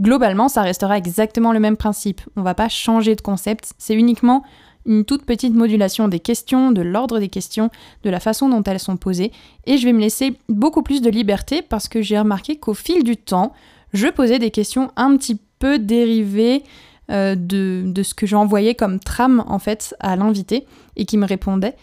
Globalement, 0.00 0.48
ça 0.48 0.62
restera 0.62 0.96
exactement 0.96 1.52
le 1.52 1.60
même 1.60 1.76
principe. 1.76 2.22
On 2.36 2.42
va 2.42 2.54
pas 2.54 2.70
changer 2.70 3.14
de 3.14 3.20
concept, 3.20 3.74
c'est 3.76 3.94
uniquement 3.94 4.42
une 4.90 5.04
toute 5.04 5.24
petite 5.24 5.54
modulation 5.54 6.08
des 6.08 6.18
questions, 6.18 6.72
de 6.72 6.82
l'ordre 6.82 7.20
des 7.20 7.28
questions, 7.28 7.70
de 8.02 8.10
la 8.10 8.18
façon 8.18 8.48
dont 8.48 8.62
elles 8.64 8.80
sont 8.80 8.96
posées, 8.96 9.30
et 9.66 9.78
je 9.78 9.84
vais 9.84 9.92
me 9.92 10.00
laisser 10.00 10.34
beaucoup 10.48 10.82
plus 10.82 11.00
de 11.00 11.08
liberté 11.08 11.62
parce 11.62 11.88
que 11.88 12.02
j'ai 12.02 12.18
remarqué 12.18 12.56
qu'au 12.56 12.74
fil 12.74 13.04
du 13.04 13.16
temps, 13.16 13.52
je 13.92 14.08
posais 14.08 14.38
des 14.38 14.50
questions 14.50 14.90
un 14.96 15.16
petit 15.16 15.38
peu 15.60 15.78
dérivées 15.78 16.64
euh, 17.10 17.36
de, 17.36 18.02
ce 18.02 18.14
que 18.14 18.26
j'envoyais 18.26 18.74
comme 18.74 18.98
trame 18.98 19.44
en 19.46 19.58
fait 19.58 19.94
à 20.00 20.16
l'invité 20.16 20.66
et 20.96 21.04
qui 21.04 21.18
me 21.18 21.26
répondait 21.26 21.76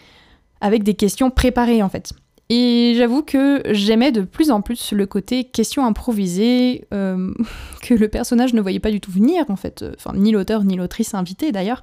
avec 0.60 0.82
des 0.82 0.94
questions 0.94 1.30
préparées 1.30 1.82
en 1.82 1.88
fait. 1.88 2.12
Et 2.50 2.94
j'avoue 2.96 3.22
que 3.22 3.62
j'aimais 3.70 4.10
de 4.10 4.22
plus 4.22 4.50
en 4.50 4.62
plus 4.62 4.92
le 4.92 5.04
côté 5.06 5.44
question 5.44 5.84
improvisée 5.84 6.86
euh, 6.92 7.32
que 7.82 7.94
le 7.94 8.08
personnage 8.08 8.52
ne 8.52 8.60
voyait 8.60 8.80
pas 8.80 8.90
du 8.90 9.00
tout 9.00 9.10
venir 9.10 9.44
en 9.48 9.56
fait, 9.56 9.84
enfin 9.96 10.12
ni 10.14 10.30
l'auteur 10.30 10.62
ni 10.64 10.76
l'autrice 10.76 11.14
invitée 11.14 11.52
d'ailleurs. 11.52 11.80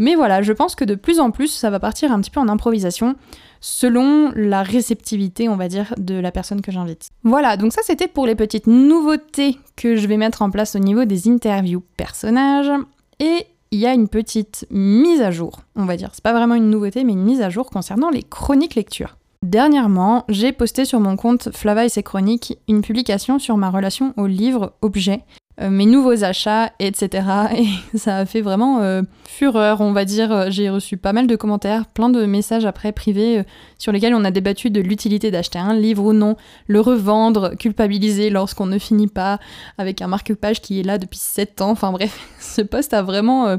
Mais 0.00 0.14
voilà, 0.14 0.40
je 0.40 0.52
pense 0.52 0.74
que 0.74 0.84
de 0.84 0.94
plus 0.94 1.20
en 1.20 1.30
plus, 1.30 1.48
ça 1.48 1.68
va 1.68 1.78
partir 1.78 2.10
un 2.10 2.20
petit 2.20 2.30
peu 2.30 2.40
en 2.40 2.48
improvisation 2.48 3.16
selon 3.60 4.32
la 4.34 4.62
réceptivité, 4.62 5.50
on 5.50 5.56
va 5.56 5.68
dire, 5.68 5.92
de 5.98 6.14
la 6.14 6.32
personne 6.32 6.62
que 6.62 6.72
j'invite. 6.72 7.10
Voilà, 7.22 7.58
donc 7.58 7.74
ça 7.74 7.82
c'était 7.84 8.08
pour 8.08 8.26
les 8.26 8.34
petites 8.34 8.66
nouveautés 8.66 9.58
que 9.76 9.96
je 9.96 10.06
vais 10.06 10.16
mettre 10.16 10.40
en 10.40 10.50
place 10.50 10.74
au 10.74 10.78
niveau 10.78 11.04
des 11.04 11.28
interviews 11.28 11.82
personnages. 11.98 12.72
Et 13.18 13.46
il 13.72 13.78
y 13.78 13.86
a 13.86 13.92
une 13.92 14.08
petite 14.08 14.66
mise 14.70 15.20
à 15.20 15.30
jour, 15.30 15.60
on 15.76 15.84
va 15.84 15.98
dire. 15.98 16.10
C'est 16.14 16.24
pas 16.24 16.32
vraiment 16.32 16.54
une 16.54 16.70
nouveauté, 16.70 17.04
mais 17.04 17.12
une 17.12 17.22
mise 17.22 17.42
à 17.42 17.50
jour 17.50 17.68
concernant 17.68 18.08
les 18.08 18.22
chroniques 18.22 18.76
lecture. 18.76 19.18
Dernièrement, 19.42 20.24
j'ai 20.30 20.52
posté 20.52 20.86
sur 20.86 21.00
mon 21.00 21.16
compte 21.16 21.50
Flava 21.54 21.84
et 21.84 21.88
ses 21.90 22.02
chroniques 22.02 22.58
une 22.68 22.80
publication 22.80 23.38
sur 23.38 23.58
ma 23.58 23.70
relation 23.70 24.14
au 24.16 24.26
livre 24.26 24.72
objet 24.80 25.22
mes 25.68 25.86
nouveaux 25.86 26.24
achats, 26.24 26.72
etc. 26.78 27.26
Et 27.92 27.98
ça 27.98 28.18
a 28.18 28.26
fait 28.26 28.40
vraiment 28.40 28.80
euh, 28.80 29.02
fureur, 29.28 29.80
on 29.80 29.92
va 29.92 30.04
dire. 30.04 30.50
J'ai 30.50 30.70
reçu 30.70 30.96
pas 30.96 31.12
mal 31.12 31.26
de 31.26 31.36
commentaires, 31.36 31.86
plein 31.86 32.08
de 32.08 32.24
messages 32.24 32.64
après 32.64 32.92
privés 32.92 33.44
sur 33.78 33.92
lesquels 33.92 34.14
on 34.14 34.24
a 34.24 34.30
débattu 34.30 34.70
de 34.70 34.80
l'utilité 34.80 35.30
d'acheter 35.30 35.58
un 35.58 35.74
livre 35.74 36.04
ou 36.04 36.12
non, 36.12 36.36
le 36.66 36.80
revendre, 36.80 37.56
culpabiliser 37.58 38.30
lorsqu'on 38.30 38.66
ne 38.66 38.78
finit 38.78 39.08
pas, 39.08 39.38
avec 39.76 40.00
un 40.00 40.06
marque-page 40.06 40.60
qui 40.60 40.80
est 40.80 40.84
là 40.84 40.98
depuis 40.98 41.18
7 41.18 41.60
ans. 41.60 41.70
Enfin 41.70 41.92
bref, 41.92 42.18
ce 42.40 42.62
post 42.62 42.94
a 42.94 43.02
vraiment 43.02 43.58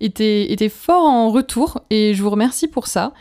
été, 0.00 0.52
été 0.52 0.68
fort 0.68 1.04
en 1.04 1.30
retour 1.30 1.82
et 1.90 2.14
je 2.14 2.22
vous 2.22 2.30
remercie 2.30 2.68
pour 2.68 2.86
ça. 2.86 3.12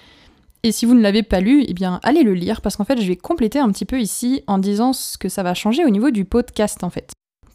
Et 0.64 0.72
si 0.72 0.86
vous 0.86 0.94
ne 0.94 1.02
l'avez 1.02 1.24
pas 1.24 1.42
lu, 1.42 1.66
eh 1.68 1.74
bien 1.74 2.00
allez 2.04 2.24
le 2.24 2.34
lire 2.34 2.62
parce 2.62 2.78
qu'en 2.78 2.86
fait 2.86 3.00
je 3.00 3.08
vais 3.08 3.18
compléter 3.18 3.60
un 3.60 3.70
petit 3.70 3.86
peu 3.86 4.00
ici 4.00 4.44
en 4.48 4.58
disant 4.58 4.94
ce 4.94 5.18
que 5.18 5.28
ça 5.28 5.44
va 5.44 5.54
changer 5.54 5.84
au 5.84 5.90
niveau 5.90 6.10
du 6.10 6.24
podcast 6.24 6.84
en 6.84 6.90
fait. 6.90 7.12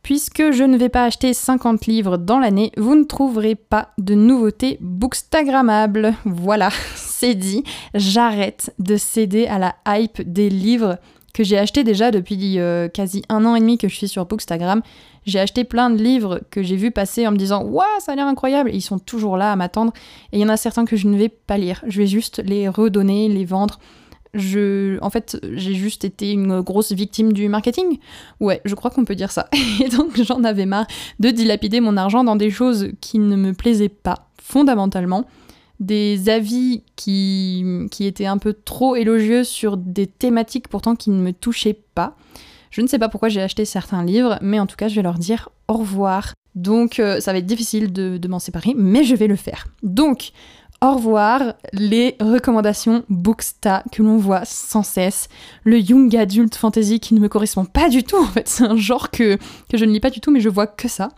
Puisque 0.09 0.53
je 0.53 0.65
ne 0.65 0.79
vais 0.79 0.89
pas 0.89 1.05
acheter 1.05 1.35
50 1.35 1.85
livres 1.85 2.17
dans 2.17 2.39
l'année, 2.39 2.73
vous 2.79 2.95
ne 2.95 3.05
trouverez 3.05 3.55
pas 3.55 3.91
de 3.99 4.15
nouveautés 4.15 4.79
bookstagrammables. 4.81 6.15
Voilà, 6.25 6.71
c'est 6.95 7.35
dit. 7.35 7.63
J'arrête 7.93 8.73
de 8.79 8.97
céder 8.97 9.47
à 9.49 9.59
la 9.59 9.77
hype 9.87 10.23
des 10.23 10.49
livres 10.49 10.97
que 11.35 11.45
j'ai 11.45 11.59
achetés 11.59 11.85
déjà 11.85 12.11
depuis 12.11 12.59
euh, 12.59 12.89
quasi 12.89 13.23
un 13.29 13.45
an 13.45 13.55
et 13.55 13.61
demi 13.61 13.77
que 13.77 13.87
je 13.87 13.97
suis 13.97 14.09
sur 14.09 14.25
Bookstagram. 14.25 14.81
J'ai 15.27 15.41
acheté 15.41 15.65
plein 15.65 15.91
de 15.91 16.03
livres 16.03 16.41
que 16.51 16.63
j'ai 16.63 16.77
vu 16.77 16.91
passer 16.91 17.27
en 17.27 17.33
me 17.33 17.37
disant 17.37 17.63
Waouh, 17.63 17.85
ça 17.99 18.13
a 18.13 18.15
l'air 18.15 18.27
incroyable 18.27 18.71
Ils 18.73 18.81
sont 18.81 18.99
toujours 18.99 19.37
là 19.37 19.53
à 19.53 19.57
m'attendre. 19.57 19.93
Et 20.33 20.39
il 20.39 20.41
y 20.41 20.45
en 20.47 20.49
a 20.49 20.57
certains 20.57 20.87
que 20.87 20.97
je 20.97 21.07
ne 21.07 21.19
vais 21.19 21.29
pas 21.29 21.59
lire. 21.59 21.85
Je 21.87 21.99
vais 21.99 22.07
juste 22.07 22.43
les 22.47 22.67
redonner, 22.67 23.29
les 23.29 23.45
vendre. 23.45 23.79
Je, 24.35 24.99
en 25.03 25.11
fait, 25.11 25.39
j'ai 25.53 25.75
juste 25.75 26.05
été 26.05 26.33
une 26.33 26.61
grosse 26.61 26.93
victime 26.93 27.33
du 27.33 27.49
marketing. 27.49 27.99
Ouais, 28.41 28.61
je 28.65 28.75
crois 28.75 28.91
qu'on 28.91 29.05
peut 29.05 29.15
dire 29.15 29.31
ça. 29.31 29.49
Et 29.85 29.89
donc, 29.89 30.21
j'en 30.23 30.45
avais 30.45 30.67
marre 30.67 30.87
de 31.21 31.31
dilapider 31.31 31.81
mon 31.81 31.97
argent 31.97 32.25
dans 32.25 32.37
des 32.37 32.51
choses 32.51 32.89
qui 33.01 33.19
ne 33.19 33.37
me 33.37 33.53
plaisaient 33.53 33.89
pas, 33.89 34.29
fondamentalement. 34.43 35.25
Des 35.81 36.29
avis 36.29 36.83
qui, 36.97 37.87
qui 37.91 38.07
étaient 38.07 38.27
un 38.27 38.39
peu 38.39 38.53
trop 38.53 38.97
élogieux 38.97 39.45
sur 39.45 39.77
des 39.77 40.09
thématiques 40.09 40.69
pourtant 40.69 40.97
qui 40.97 41.11
ne 41.11 41.23
me 41.23 41.33
touchaient 41.33 41.81
pas. 41.95 42.17
Je 42.71 42.81
ne 42.83 42.87
sais 42.87 42.99
pas 42.99 43.09
pourquoi 43.09 43.29
j'ai 43.29 43.41
acheté 43.41 43.65
certains 43.65 44.05
livres, 44.05 44.39
mais 44.43 44.61
en 44.61 44.67
tout 44.67 44.77
cas, 44.77 44.89
je 44.89 44.97
vais 44.97 45.03
leur 45.03 45.19
dire 45.19 45.49
au 45.69 45.75
revoir. 45.75 46.35
Donc, 46.55 46.99
euh, 46.99 47.21
ça 47.21 47.33
va 47.33 47.39
être 47.39 47.47
difficile 47.47 47.93
de, 47.93 48.29
m'en 48.29 48.39
séparer, 48.39 48.75
mais 48.77 49.05
je 49.05 49.15
vais 49.15 49.29
le 49.29 49.37
faire. 49.37 49.69
Donc, 49.83 50.33
au 50.81 50.95
revoir 50.95 51.55
les 51.73 52.17
recommandations 52.21 53.03
Booksta 53.09 53.83
que 53.91 54.03
l'on 54.03 54.17
voit 54.17 54.45
sans 54.45 54.83
cesse. 54.83 55.29
Le 55.65 55.79
Young 55.79 56.15
Adult 56.15 56.55
Fantasy 56.55 57.01
qui 57.01 57.15
ne 57.15 57.21
me 57.21 57.29
correspond 57.29 57.65
pas 57.65 57.89
du 57.89 58.05
tout, 58.05 58.17
en 58.17 58.27
fait, 58.27 58.49
c'est 58.49 58.65
un 58.65 58.77
genre 58.77 59.11
que, 59.11 59.39
je 59.73 59.85
ne 59.85 59.91
lis 59.91 60.01
pas 60.01 60.11
du 60.11 60.21
tout, 60.21 60.31
mais 60.31 60.41
je 60.41 60.49
vois 60.49 60.67
que 60.67 60.89
ça. 60.89 61.09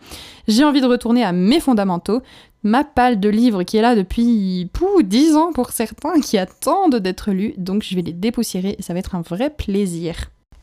J'ai 0.47 0.63
envie 0.63 0.81
de 0.81 0.87
retourner 0.87 1.23
à 1.23 1.31
mes 1.31 1.59
fondamentaux, 1.59 2.21
ma 2.63 2.83
palle 2.83 3.19
de 3.19 3.29
livres 3.29 3.63
qui 3.63 3.77
est 3.77 3.81
là 3.81 3.95
depuis 3.95 4.69
pou, 4.73 5.03
10 5.03 5.35
ans 5.35 5.51
pour 5.53 5.71
certains, 5.71 6.19
qui 6.19 6.37
attendent 6.37 6.97
d'être 6.97 7.31
lus, 7.31 7.53
donc 7.57 7.83
je 7.83 7.95
vais 7.95 8.01
les 8.01 8.13
dépoussiérer 8.13 8.75
et 8.79 8.81
ça 8.81 8.93
va 8.93 8.99
être 8.99 9.15
un 9.15 9.21
vrai 9.21 9.51
plaisir. 9.51 10.15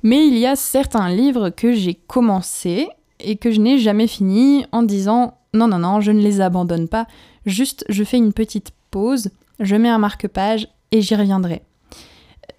Mais 0.02 0.26
il 0.26 0.36
y 0.38 0.46
a 0.46 0.56
certains 0.56 1.08
livres 1.08 1.50
que 1.50 1.72
j'ai 1.72 1.94
commencé 1.94 2.88
et 3.20 3.36
que 3.36 3.50
je 3.50 3.60
n'ai 3.60 3.78
jamais 3.78 4.06
fini 4.06 4.64
en 4.72 4.82
disant 4.82 5.34
non, 5.54 5.66
non, 5.66 5.78
non, 5.78 6.00
je 6.00 6.12
ne 6.12 6.20
les 6.20 6.40
abandonne 6.40 6.88
pas, 6.88 7.06
juste 7.46 7.84
je 7.88 8.04
fais 8.04 8.18
une 8.18 8.32
petite 8.32 8.72
pause, 8.90 9.30
je 9.60 9.76
mets 9.76 9.88
un 9.88 9.98
marque-page 9.98 10.68
et 10.92 11.00
j'y 11.00 11.14
reviendrai. 11.14 11.62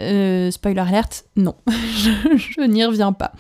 Euh, 0.02 0.50
spoiler 0.50 0.80
alert, 0.80 1.26
non, 1.36 1.56
je, 1.68 2.62
n'y 2.62 2.86
reviens 2.86 3.12
pas. 3.12 3.34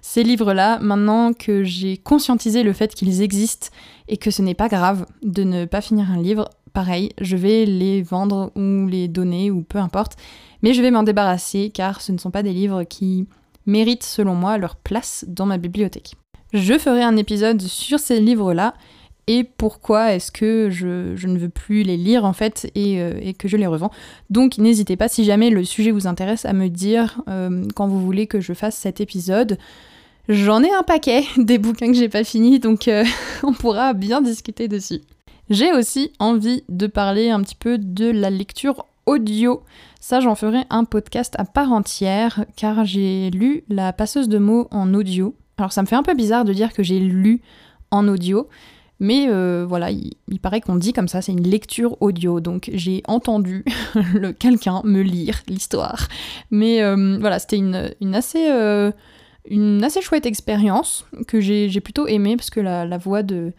Ces 0.00 0.22
livres-là, 0.22 0.78
maintenant 0.80 1.32
que 1.34 1.62
j'ai 1.62 1.98
conscientisé 1.98 2.62
le 2.62 2.72
fait 2.72 2.94
qu'ils 2.94 3.20
existent 3.20 3.68
et 4.08 4.16
que 4.16 4.30
ce 4.30 4.40
n'est 4.40 4.54
pas 4.54 4.68
grave 4.68 5.04
de 5.22 5.42
ne 5.42 5.66
pas 5.66 5.82
finir 5.82 6.10
un 6.10 6.22
livre, 6.22 6.48
pareil, 6.72 7.12
je 7.20 7.36
vais 7.36 7.66
les 7.66 8.02
vendre 8.02 8.50
ou 8.56 8.86
les 8.86 9.08
donner 9.08 9.50
ou 9.50 9.62
peu 9.62 9.78
importe, 9.78 10.16
mais 10.62 10.72
je 10.72 10.80
vais 10.80 10.90
m'en 10.90 11.02
débarrasser 11.02 11.70
car 11.70 12.00
ce 12.00 12.12
ne 12.12 12.18
sont 12.18 12.30
pas 12.30 12.42
des 12.42 12.52
livres 12.52 12.84
qui 12.84 13.26
méritent 13.66 14.04
selon 14.04 14.34
moi 14.34 14.56
leur 14.56 14.76
place 14.76 15.24
dans 15.28 15.46
ma 15.46 15.58
bibliothèque. 15.58 16.14
Je 16.52 16.78
ferai 16.78 17.02
un 17.02 17.16
épisode 17.16 17.60
sur 17.60 17.98
ces 17.98 18.20
livres-là 18.20 18.74
et 19.26 19.44
pourquoi 19.44 20.12
est-ce 20.12 20.30
que 20.30 20.68
je, 20.70 21.26
ne 21.26 21.38
veux 21.38 21.48
plus 21.48 21.82
les 21.82 21.96
lire 21.96 22.24
en 22.24 22.32
fait 22.32 22.70
euh, 22.76 23.18
et, 23.20 23.34
que 23.34 23.48
je 23.48 23.56
les 23.56 23.66
revends. 23.66 23.90
Donc 24.30 24.58
n'hésitez 24.58 24.96
pas 24.96 25.08
si 25.08 25.24
jamais 25.24 25.50
le 25.50 25.64
sujet 25.64 25.90
vous 25.90 26.06
intéresse 26.06 26.44
à 26.44 26.52
me 26.52 26.68
dire 26.68 27.22
euh, 27.28 27.66
quand 27.74 27.88
vous 27.88 28.00
voulez 28.00 28.26
que 28.26 28.40
je 28.40 28.52
fasse 28.52 28.76
cet 28.76 29.00
épisode. 29.00 29.58
J'en 30.28 30.62
ai 30.62 30.72
un 30.72 30.82
paquet 30.82 31.24
des 31.36 31.58
bouquins 31.58 31.88
que 31.88 31.98
j'ai 31.98 32.08
pas 32.08 32.24
finis 32.24 32.60
donc 32.60 32.88
euh, 32.88 33.04
on 33.42 33.52
pourra 33.52 33.94
bien 33.94 34.22
discuter 34.22 34.68
dessus. 34.68 35.00
J'ai 35.50 35.72
aussi 35.72 36.12
envie 36.18 36.64
de 36.68 36.86
parler 36.86 37.30
un 37.30 37.40
petit 37.42 37.54
peu 37.54 37.78
de 37.78 38.10
la 38.10 38.30
lecture 38.30 38.86
audio. 39.06 39.62
Ça, 40.00 40.20
j'en 40.20 40.34
ferai 40.34 40.64
un 40.70 40.84
podcast 40.84 41.34
à 41.38 41.44
part 41.44 41.72
entière 41.72 42.44
car 42.56 42.84
j'ai 42.84 43.30
lu 43.30 43.62
La 43.68 43.92
passeuse 43.92 44.28
de 44.28 44.38
mots 44.38 44.66
en 44.72 44.92
audio. 44.92 45.34
Alors, 45.58 45.72
ça 45.72 45.82
me 45.82 45.86
fait 45.86 45.96
un 45.96 46.02
peu 46.02 46.14
bizarre 46.14 46.44
de 46.44 46.52
dire 46.52 46.72
que 46.72 46.82
j'ai 46.82 46.98
lu 46.98 47.40
en 47.90 48.08
audio, 48.08 48.48
mais 48.98 49.26
euh, 49.28 49.66
voilà, 49.68 49.90
il, 49.90 50.40
paraît 50.40 50.60
qu'on 50.60 50.76
dit 50.76 50.92
comme 50.92 51.08
ça, 51.08 51.20
c'est 51.20 51.32
une 51.32 51.46
lecture 51.46 51.96
audio. 52.00 52.40
Donc, 52.40 52.70
j'ai 52.72 53.02
entendu 53.06 53.64
quelqu'un 54.38 54.80
me 54.84 55.02
lire 55.02 55.42
l'histoire. 55.48 56.08
Mais 56.50 56.82
euh, 56.82 57.18
voilà, 57.20 57.38
c'était 57.38 57.58
une, 57.58 58.14
assez. 58.14 58.50
Euh, 58.50 58.90
une 59.48 59.84
assez 59.84 60.02
chouette 60.02 60.26
expérience 60.26 61.06
que 61.28 61.40
j'ai 61.40 61.80
plutôt 61.80 62.08
aimée 62.08 62.36
parce 62.36 62.50
que 62.50 62.58
la 62.58 62.98
voix 62.98 63.22
de, 63.22 63.52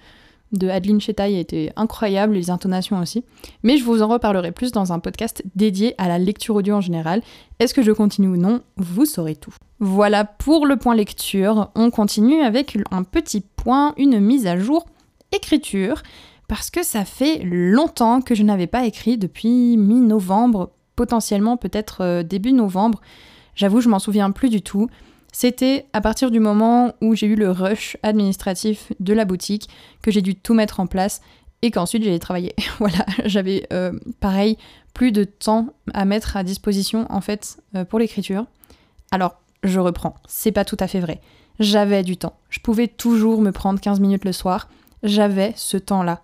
de 0.52 0.70
Adeline 0.70 1.02
Chetaille 1.02 1.38
été 1.38 1.72
incroyable, 1.76 2.34
les 2.34 2.50
intonations 2.50 3.00
aussi. 3.00 3.24
Mais 3.64 3.78
je 3.78 3.84
vous 3.84 4.02
en 4.02 4.08
reparlerai 4.08 4.52
plus 4.52 4.72
dans 4.72 4.94
un 4.94 5.00
podcast 5.00 5.44
dédié 5.56 5.96
à 5.98 6.08
la 6.08 6.20
lecture 6.20 6.56
audio 6.56 6.76
en 6.76 6.82
général. 6.82 7.22
Est-ce 7.60 7.74
que 7.74 7.82
je 7.82 7.92
continue 7.92 8.28
ou 8.28 8.38
non? 8.38 8.62
Vous 8.78 9.06
saurez 9.06 9.36
tout. 9.36 9.54
Voilà 9.80 10.26
pour 10.26 10.66
le 10.66 10.78
point 10.78 10.96
lecture. 10.96 11.70
On 11.76 11.92
continue 11.92 12.42
avec 12.42 12.78
un 12.92 13.04
petit 13.04 13.42
point, 13.42 13.94
une 13.98 14.20
mise 14.20 14.48
à 14.48 14.58
jour 14.58 14.86
écriture, 15.32 16.04
parce 16.48 16.70
que 16.70 16.84
ça 16.84 17.06
fait 17.06 17.42
longtemps 17.44 18.22
que 18.22 18.36
je 18.36 18.44
n'avais 18.44 18.68
pas 18.68 18.86
écrit 18.86 19.18
depuis 19.18 19.78
mi-novembre, 19.78 20.72
potentiellement 20.96 21.58
peut-être 21.58 22.02
euh, 22.02 22.24
début 22.24 22.54
novembre. 22.54 23.02
J'avoue, 23.56 23.82
je 23.82 23.90
m'en 23.90 24.00
souviens 24.00 24.32
plus 24.32 24.50
du 24.50 24.62
tout. 24.62 24.90
C'était 25.32 25.86
à 25.94 26.02
partir 26.02 26.32
du 26.32 26.40
moment 26.40 26.94
où 27.02 27.16
j'ai 27.16 27.28
eu 27.28 27.36
le 27.36 27.52
rush 27.52 27.98
administratif 28.02 28.92
de 29.00 29.14
la 29.14 29.26
boutique 29.26 29.70
que 30.02 30.10
j'ai 30.10 30.22
dû 30.22 30.36
tout 30.36 30.54
mettre 30.54 30.80
en 30.80 30.88
place 30.88 31.22
et 31.62 31.72
qu'ensuite 31.72 32.04
j'ai 32.04 32.18
travaillé. 32.20 32.56
voilà, 32.80 33.06
j'avais 33.26 33.68
euh, 33.74 33.92
pareil 34.20 34.58
plus 34.94 35.12
de 35.12 35.24
temps 35.24 35.68
à 35.94 36.06
mettre 36.06 36.38
à 36.38 36.44
disposition 36.44 37.06
en 37.10 37.22
fait 37.22 37.58
euh, 37.76 37.86
pour 37.86 38.00
l'écriture. 38.00 38.46
Alors, 39.12 39.36
je 39.64 39.80
reprends, 39.80 40.16
c'est 40.28 40.52
pas 40.52 40.66
tout 40.66 40.78
à 40.80 40.88
fait 40.88 41.00
vrai. 41.00 41.22
J'avais 41.60 42.04
du 42.04 42.18
temps. 42.18 42.38
Je 42.50 42.60
pouvais 42.60 42.88
toujours 42.88 43.42
me 43.42 43.52
prendre 43.52 43.80
15 43.80 44.00
minutes 44.00 44.26
le 44.26 44.32
soir. 44.32 44.70
J'avais 45.04 45.54
ce 45.56 45.78
temps-là. 45.78 46.22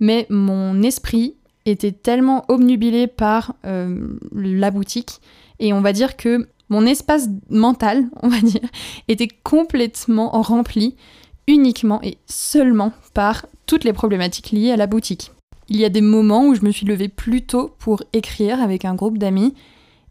Mais 0.00 0.26
mon 0.30 0.82
esprit 0.82 1.36
était 1.66 1.92
tellement 1.92 2.44
obnubilé 2.48 3.06
par 3.06 3.54
euh, 3.66 4.16
la 4.32 4.70
boutique 4.70 5.20
et 5.58 5.72
on 5.72 5.80
va 5.80 5.92
dire 5.92 6.16
que 6.16 6.48
mon 6.68 6.86
espace 6.86 7.28
mental, 7.50 8.04
on 8.22 8.28
va 8.28 8.40
dire, 8.40 8.60
était 9.08 9.28
complètement 9.28 10.30
rempli 10.40 10.96
uniquement 11.46 12.00
et 12.02 12.18
seulement 12.26 12.92
par 13.14 13.46
toutes 13.66 13.84
les 13.84 13.92
problématiques 13.92 14.50
liées 14.50 14.70
à 14.70 14.76
la 14.76 14.86
boutique. 14.86 15.32
Il 15.68 15.78
y 15.78 15.84
a 15.84 15.90
des 15.90 16.00
moments 16.00 16.46
où 16.46 16.54
je 16.54 16.62
me 16.62 16.70
suis 16.70 16.86
levée 16.86 17.08
plus 17.08 17.42
tôt 17.42 17.74
pour 17.78 18.02
écrire 18.12 18.62
avec 18.62 18.84
un 18.84 18.94
groupe 18.94 19.18
d'amis 19.18 19.54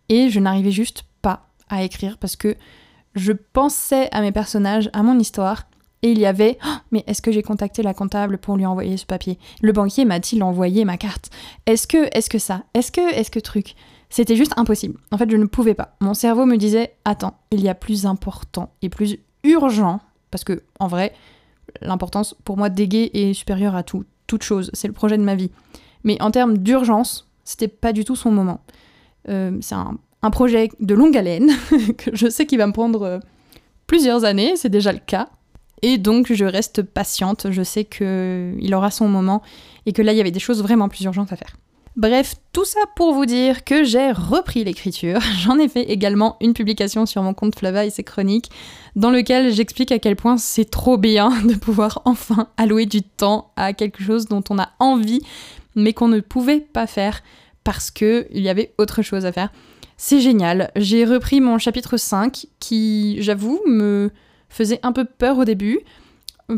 et 0.09 0.29
je 0.29 0.39
n'arrivais 0.39 0.71
juste 0.71 1.03
pas 1.21 1.47
à 1.69 1.83
écrire 1.83 2.17
parce 2.17 2.35
que 2.35 2.55
je 3.15 3.33
pensais 3.33 4.09
à 4.11 4.21
mes 4.21 4.31
personnages, 4.31 4.89
à 4.93 5.01
mon 5.01 5.17
histoire 5.17 5.66
et 6.03 6.11
il 6.11 6.19
y 6.19 6.25
avait 6.25 6.57
oh, 6.65 6.75
mais 6.91 7.03
est-ce 7.07 7.21
que 7.21 7.31
j'ai 7.31 7.43
contacté 7.43 7.81
la 7.81 7.93
comptable 7.93 8.37
pour 8.37 8.57
lui 8.57 8.65
envoyer 8.65 8.97
ce 8.97 9.05
papier? 9.05 9.39
Le 9.61 9.71
banquier 9.71 10.05
m'a-t-il 10.05 10.43
envoyé 10.43 10.85
ma 10.85 10.97
carte 10.97 11.29
Est-ce 11.65 11.87
que 11.87 12.07
est-ce 12.15 12.29
que 12.29 12.39
ça? 12.39 12.63
Est-ce 12.73 12.91
que 12.91 13.13
est-ce 13.13 13.31
que 13.31 13.39
truc? 13.39 13.75
C'était 14.09 14.35
juste 14.35 14.53
impossible. 14.57 14.99
En 15.11 15.17
fait, 15.17 15.29
je 15.29 15.37
ne 15.37 15.45
pouvais 15.45 15.73
pas. 15.73 15.95
Mon 15.99 16.13
cerveau 16.13 16.45
me 16.45 16.57
disait 16.57 16.93
Attends, 17.03 17.37
il 17.51 17.61
y 17.61 17.69
a 17.69 17.75
plus 17.75 18.05
important 18.05 18.71
et 18.81 18.89
plus 18.89 19.17
urgent, 19.43 19.99
parce 20.31 20.43
que, 20.43 20.63
en 20.79 20.87
vrai, 20.87 21.13
l'importance 21.81 22.35
pour 22.43 22.57
moi 22.57 22.69
d'éguer 22.69 23.11
est 23.13 23.33
supérieure 23.33 23.75
à 23.75 23.83
tout, 23.83 24.05
toute 24.27 24.43
chose. 24.43 24.69
C'est 24.73 24.87
le 24.87 24.93
projet 24.93 25.17
de 25.17 25.23
ma 25.23 25.35
vie. 25.35 25.51
Mais 26.03 26.21
en 26.21 26.31
termes 26.31 26.57
d'urgence, 26.57 27.27
c'était 27.43 27.67
pas 27.67 27.93
du 27.93 28.05
tout 28.05 28.15
son 28.15 28.31
moment. 28.31 28.61
Euh, 29.29 29.57
c'est 29.61 29.75
un, 29.75 29.97
projet 30.31 30.69
de 30.81 30.93
longue 30.93 31.15
haleine, 31.15 31.49
que 31.97 32.13
je 32.13 32.29
sais 32.29 32.45
qu'il 32.45 32.57
va 32.57 32.67
me 32.67 32.73
prendre 32.73 33.03
euh, 33.03 33.19
plusieurs 33.87 34.25
années, 34.25 34.57
c'est 34.57 34.69
déjà 34.69 34.91
le 34.91 34.99
cas. 34.99 35.29
Et 35.81 35.97
donc, 35.97 36.33
je 36.33 36.45
reste 36.45 36.81
patiente. 36.81 37.47
Je 37.51 37.63
sais 37.63 37.85
qu'il 37.85 38.73
aura 38.73 38.91
son 38.91 39.07
moment 39.07 39.41
et 39.85 39.93
que 39.93 40.01
là, 40.01 40.13
il 40.13 40.17
y 40.17 40.21
avait 40.21 40.31
des 40.31 40.39
choses 40.39 40.61
vraiment 40.61 40.89
plus 40.89 41.03
urgentes 41.03 41.31
à 41.31 41.35
faire. 41.35 41.55
Bref, 41.97 42.35
tout 42.53 42.63
ça 42.63 42.81
pour 42.95 43.15
vous 43.15 43.25
dire 43.25 43.63
que 43.63 43.83
j'ai 43.83 44.11
repris 44.11 44.63
l'écriture. 44.63 45.19
J'en 45.39 45.57
ai 45.57 45.67
fait 45.67 45.81
également 45.83 46.37
une 46.41 46.53
publication 46.53 47.07
sur 47.07 47.23
mon 47.23 47.33
compte 47.33 47.57
Flava 47.57 47.85
et 47.85 47.89
ses 47.89 48.03
chroniques, 48.03 48.51
dans 48.95 49.09
lequel 49.09 49.51
j'explique 49.51 49.91
à 49.91 49.97
quel 49.97 50.15
point 50.15 50.37
c'est 50.37 50.69
trop 50.69 50.97
bien 50.97 51.31
de 51.45 51.55
pouvoir 51.55 52.03
enfin 52.05 52.49
allouer 52.57 52.85
du 52.85 53.01
temps 53.01 53.51
à 53.55 53.73
quelque 53.73 54.03
chose 54.03 54.27
dont 54.27 54.43
on 54.51 54.59
a 54.59 54.69
envie, 54.77 55.21
mais 55.73 55.93
qu'on 55.93 56.07
ne 56.07 56.19
pouvait 56.19 56.59
pas 56.59 56.85
faire 56.85 57.23
parce 57.63 57.89
qu'il 57.89 58.27
y 58.31 58.47
avait 58.47 58.75
autre 58.77 59.01
chose 59.01 59.25
à 59.25 59.31
faire. 59.31 59.49
C'est 59.97 60.21
génial. 60.21 60.69
J'ai 60.75 61.03
repris 61.03 61.41
mon 61.41 61.57
chapitre 61.57 61.97
5 61.97 62.45
qui, 62.59 63.17
j'avoue, 63.23 63.59
me 63.65 64.11
faisait 64.49 64.79
un 64.83 64.91
peu 64.91 65.05
peur 65.05 65.37
au 65.37 65.45
début 65.45 65.79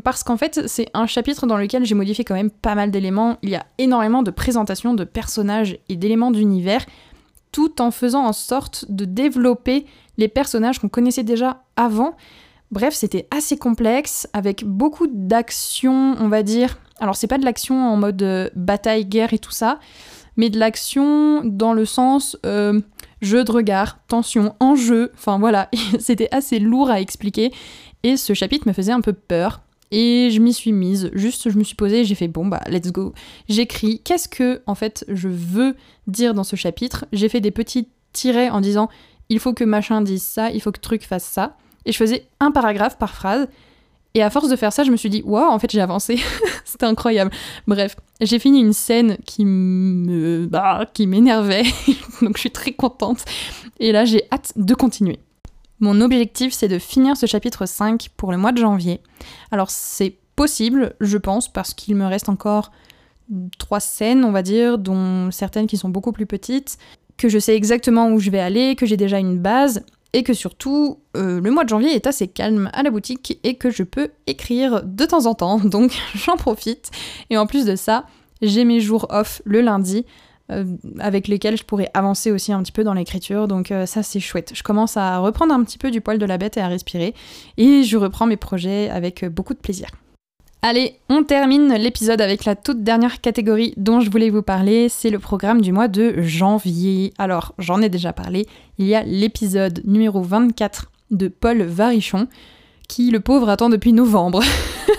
parce 0.04 0.24
qu'en 0.24 0.38
fait, 0.38 0.68
c'est 0.68 0.88
un 0.94 1.08
chapitre 1.08 1.48
dans 1.48 1.58
lequel 1.58 1.84
j'ai 1.84 1.96
modifié 1.96 2.24
quand 2.24 2.36
même 2.36 2.52
pas 2.52 2.76
mal 2.76 2.92
d'éléments. 2.92 3.38
Il 3.42 3.50
y 3.50 3.56
a 3.56 3.66
énormément 3.80 4.22
de 4.22 4.32
présentations 4.32 4.94
de 4.94 5.04
personnages 5.04 5.80
et 5.90 5.96
d'éléments 5.96 6.32
d'univers, 6.32 6.86
tout 7.52 7.82
en 7.82 7.90
faisant 7.90 8.24
en 8.24 8.34
sorte 8.34 8.86
de 8.90 9.06
développer 9.06 9.86
les 10.18 10.28
personnages 10.28 10.80
qu'on 10.80 10.90
connaissait 10.90 11.24
déjà 11.24 11.64
avant. 11.76 12.16
Bref, 12.72 12.94
c'était 12.94 13.28
assez 13.32 13.58
complexe, 13.58 14.28
avec 14.34 14.64
beaucoup 14.64 15.08
d'action, 15.08 16.16
on 16.20 16.28
va 16.28 16.44
dire. 16.44 16.78
Alors, 17.00 17.16
c'est 17.16 17.28
pas 17.28 17.40
de 17.40 17.46
l'action 17.46 17.76
en 17.76 17.98
mode 17.98 18.22
euh, 18.22 18.50
bataille, 18.56 19.06
guerre 19.06 19.34
et 19.34 19.40
tout 19.40 19.52
ça, 19.52 19.80
mais 20.38 20.52
de 20.52 20.60
l'action 20.60 21.44
dans 21.44 21.74
le 21.74 21.86
sens 21.86 22.38
euh, 22.46 22.80
jeu 23.22 23.44
de 23.44 23.52
regard, 23.52 24.00
tension, 24.08 24.56
enjeu. 24.60 25.12
Enfin 25.16 25.40
voilà, 25.40 25.70
c'était 26.00 26.30
assez 26.32 26.60
lourd 26.60 26.90
à 26.90 27.02
expliquer. 27.02 27.52
Et 28.04 28.18
ce 28.18 28.34
chapitre 28.34 28.68
me 28.68 28.74
faisait 28.74 28.92
un 28.92 29.02
peu 29.02 29.14
peur 29.14 29.62
et 29.92 30.30
je 30.32 30.40
m'y 30.40 30.54
suis 30.54 30.72
mise, 30.72 31.10
juste 31.14 31.50
je 31.50 31.58
me 31.58 31.64
suis 31.64 31.76
posée 31.76 32.06
j'ai 32.06 32.14
fait 32.14 32.28
bon 32.28 32.46
bah 32.46 32.62
let's 32.68 32.92
go. 32.92 33.14
J'écris 33.48 34.02
qu'est-ce 34.04 34.30
que 34.30 34.62
en 34.68 34.76
fait 34.76 35.04
je 35.08 35.28
veux 35.28 35.76
dire 36.08 36.34
dans 36.34 36.44
ce 36.44 36.56
chapitre? 36.56 37.06
J'ai 37.12 37.28
fait 37.28 37.42
des 37.42 37.52
petits 37.52 37.88
tirets 38.14 38.50
en 38.50 38.62
disant 38.62 38.90
il 39.30 39.40
faut 39.40 39.54
que 39.54 39.64
machin 39.64 40.02
dise 40.02 40.24
ça, 40.24 40.52
il 40.52 40.62
faut 40.62 40.72
que 40.72 40.80
truc 40.80 41.04
fasse 41.04 41.24
ça. 41.24 41.58
Et 41.86 41.92
je 41.92 41.98
faisais 41.98 42.28
un 42.40 42.52
paragraphe 42.52 42.98
par 42.98 43.14
phrase. 43.16 43.48
Et 44.16 44.24
à 44.24 44.30
force 44.30 44.50
de 44.50 44.56
faire 44.56 44.74
ça, 44.74 44.84
je 44.84 44.92
me 44.92 44.98
suis 44.98 45.10
dit 45.10 45.22
waouh, 45.24 45.52
en 45.52 45.60
fait 45.60 45.72
j'ai 45.72 45.82
avancé. 45.82 46.20
C'était 46.66 46.86
incroyable. 46.86 47.32
Bref, 47.68 47.96
j'ai 48.22 48.40
fini 48.40 48.60
une 48.60 48.74
scène 48.74 49.18
qui 49.26 49.46
me 49.46 50.48
bah, 50.48 50.86
qui 50.94 51.08
m'énervait. 51.08 51.64
Donc 52.22 52.36
je 52.36 52.42
suis 52.42 52.52
très 52.52 52.72
contente. 52.72 53.24
Et 53.80 53.92
là, 53.92 54.06
j'ai 54.06 54.24
hâte 54.32 54.54
de 54.56 54.74
continuer. 54.74 55.20
Mon 55.80 56.02
objectif, 56.02 56.54
c'est 56.54 56.68
de 56.68 56.80
finir 56.80 57.16
ce 57.16 57.26
chapitre 57.26 57.66
5 57.66 58.10
pour 58.18 58.32
le 58.32 58.38
mois 58.38 58.52
de 58.52 58.58
janvier. 58.58 59.00
Alors 59.52 59.70
c'est 59.70 60.16
possible, 60.36 60.96
je 61.00 61.18
pense, 61.18 61.52
parce 61.52 61.74
qu'il 61.74 61.96
me 61.96 62.06
reste 62.06 62.30
encore 62.30 62.72
trois 63.58 63.80
scènes, 63.80 64.24
on 64.24 64.32
va 64.32 64.42
dire, 64.42 64.78
dont 64.78 65.32
certaines 65.32 65.68
qui 65.68 65.78
sont 65.78 65.90
beaucoup 65.90 66.12
plus 66.12 66.26
petites, 66.26 66.78
que 67.18 67.30
je 67.30 67.40
sais 67.40 67.56
exactement 67.56 68.10
où 68.10 68.20
je 68.20 68.32
vais 68.32 68.40
aller, 68.40 68.76
que 68.76 68.86
j'ai 68.86 68.98
déjà 68.98 69.20
une 69.20 69.38
base, 69.38 69.86
et 70.14 70.24
que 70.24 70.34
surtout, 70.34 71.00
euh, 71.16 71.40
le 71.40 71.52
mois 71.52 71.64
de 71.64 71.70
janvier 71.70 71.94
est 71.94 72.08
assez 72.08 72.28
calme 72.28 72.70
à 72.74 72.84
la 72.84 72.90
boutique 72.90 73.40
et 73.44 73.56
que 73.56 73.70
je 73.70 73.84
peux 73.84 74.10
écrire 74.28 74.84
de 74.84 75.06
temps 75.06 75.26
en 75.26 75.36
temps, 75.36 75.60
donc 75.64 75.92
j'en 76.16 76.38
profite. 76.38 76.92
Et 77.30 77.38
en 77.38 77.46
plus 77.46 77.66
de 77.66 77.76
ça, 77.76 78.06
j'ai 78.42 78.66
mes 78.66 78.80
jours 78.80 79.08
off 79.10 79.42
le 79.46 79.62
lundi, 79.62 80.06
euh, 80.52 80.66
avec 81.00 81.28
lesquels 81.28 81.58
je 81.58 81.64
pourrais 81.64 81.92
avancer 81.94 82.32
aussi 82.32 82.52
un 82.52 82.64
petit 82.64 82.72
peu 82.72 82.84
dans 82.84 82.94
l'écriture. 82.94 83.48
Donc 83.48 83.72
euh, 83.72 83.86
ça 83.86 84.02
c'est 84.02 84.20
chouette. 84.20 84.54
Je 84.56 84.64
commence 84.64 84.98
à 84.98 85.20
reprendre 85.20 85.54
un 85.54 85.64
petit 85.64 85.78
peu 85.78 85.92
du 85.92 86.02
poil 86.02 86.18
de 86.18 86.26
la 86.26 86.38
bête 86.38 86.58
et 86.58 86.62
à 86.62 86.68
respirer. 86.68 87.14
Et 87.58 87.84
je 87.84 87.98
reprends 87.98 88.26
mes 88.26 88.38
projets 88.38 88.90
avec 88.90 89.26
beaucoup 89.26 89.54
de 89.54 89.60
plaisir. 89.60 89.90
Allez, 90.62 91.00
on 91.08 91.24
termine 91.24 91.74
l'épisode 91.76 92.20
avec 92.20 92.44
la 92.44 92.54
toute 92.54 92.84
dernière 92.84 93.22
catégorie 93.22 93.74
dont 93.78 94.02
je 94.02 94.10
voulais 94.10 94.30
vous 94.30 94.42
parler, 94.42 94.90
c'est 94.90 95.10
le 95.10 95.18
programme 95.18 95.62
du 95.62 95.72
mois 95.72 95.88
de 95.88 96.22
janvier. 96.22 97.14
Alors, 97.18 97.54
j'en 97.60 97.82
ai 97.82 97.88
déjà 97.88 98.12
parlé, 98.12 98.46
il 98.78 98.86
y 98.86 98.94
a 98.94 99.04
l'épisode 99.04 99.82
numéro 99.86 100.22
24 100.22 100.92
de 101.12 101.30
Paul 101.30 101.62
Varichon, 101.62 102.28
qui 102.90 103.10
le 103.10 103.22
pauvre 103.22 103.48
attend 103.48 103.70
depuis 103.70 103.94
novembre. 103.94 104.44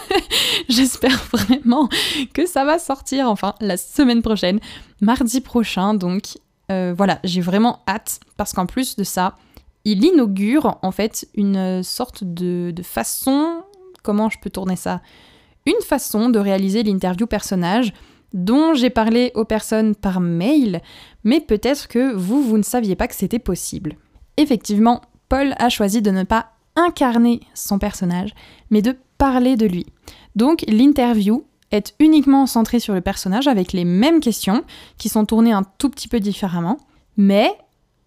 J'espère 0.71 1.23
vraiment 1.31 1.90
que 2.33 2.47
ça 2.47 2.64
va 2.64 2.79
sortir, 2.79 3.29
enfin, 3.29 3.55
la 3.61 3.76
semaine 3.76 4.23
prochaine, 4.23 4.61
mardi 5.02 5.43
prochain. 5.43 5.93
Donc 5.93 6.38
euh, 6.73 6.95
voilà, 6.97 7.21
j'ai 7.23 7.43
vraiment 7.43 7.81
hâte 7.87 8.21
parce 8.38 8.55
qu'en 8.55 8.64
plus 8.64 8.97
de 8.97 9.05
ça, 9.05 9.35
il 9.85 10.02
inaugure 10.02 10.79
en 10.81 10.90
fait 10.90 11.29
une 11.35 11.83
sorte 11.83 12.25
de, 12.25 12.71
de 12.75 12.83
façon, 12.83 13.62
comment 14.02 14.30
je 14.30 14.39
peux 14.41 14.49
tourner 14.49 14.76
ça? 14.76 15.02
Une 15.71 15.85
façon 15.85 16.30
de 16.30 16.41
réaliser 16.41 16.83
l'interview 16.83 17.26
personnage 17.26 17.93
dont 18.33 18.75
j'ai 18.75 18.91
parlé 18.91 19.30
aux 19.35 19.45
personnes 19.45 19.95
par 19.95 20.21
mail, 20.21 20.80
mais 21.23 21.41
peut-être 21.41 21.87
que 21.87 22.13
vous, 22.13 22.43
vous 22.43 22.59
ne 22.59 22.63
saviez 22.63 22.97
pas 22.97 23.06
que 23.06 23.15
c'était 23.15 23.39
possible. 23.39 23.95
Effectivement, 24.37 25.00
Paul 25.28 25.54
a 25.59 25.69
choisi 25.69 26.02
de 26.02 26.11
ne 26.11 26.25
pas 26.25 26.50
incarner 26.75 27.41
son 27.54 27.78
personnage, 27.78 28.35
mais 28.71 28.83
de 28.83 28.97
parler 29.17 29.56
de 29.56 29.67
lui. 29.67 29.87
Donc 30.35 30.65
l'interview 30.67 31.45
est 31.71 31.95
uniquement 32.00 32.47
centrée 32.47 32.80
sur 32.80 32.95
le 32.95 33.00
personnage 33.00 33.47
avec 33.47 33.73
les 33.73 33.85
mêmes 33.85 34.21
questions 34.21 34.65
qui 34.99 35.09
sont 35.09 35.25
tournées 35.25 35.52
un 35.52 35.65
tout 35.78 35.91
petit 35.91 36.09
peu 36.09 36.19
différemment, 36.19 36.78
mais 37.17 37.49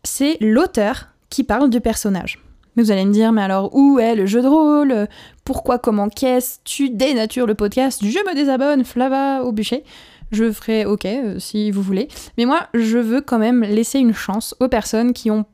c'est 0.03 0.37
l'auteur 0.41 1.09
qui 1.29 1.45
parle 1.45 1.69
du 1.69 1.79
personnage. 1.79 2.39
Vous 2.75 2.91
allez 2.91 3.05
me 3.05 3.13
dire, 3.13 3.31
mais 3.31 3.43
alors 3.43 3.73
où 3.75 3.99
est 3.99 4.15
le 4.15 4.25
jeu 4.25 4.41
de 4.41 4.47
rôle? 4.47 5.07
Pourquoi, 5.45 5.77
comment, 5.77 6.09
qu'est-ce 6.09 6.59
Tu 6.63 6.89
dénatures 6.89 7.47
le 7.47 7.55
podcast, 7.55 8.01
je 8.03 8.07
me 8.07 8.35
désabonne, 8.35 8.85
Flava 8.85 9.43
au 9.43 9.51
bûcher. 9.51 9.83
Je 10.31 10.51
ferai 10.51 10.85
ok 10.85 11.05
euh, 11.05 11.39
si 11.39 11.69
vous 11.69 11.81
voulez. 11.81 12.07
Mais 12.37 12.45
moi, 12.45 12.67
je 12.73 12.97
veux 12.97 13.21
quand 13.21 13.37
même 13.37 13.61
laisser 13.61 13.99
une 13.99 14.13
chance 14.13 14.55
aux 14.59 14.67
personnes 14.67 15.13
qui 15.13 15.29
ont 15.29 15.45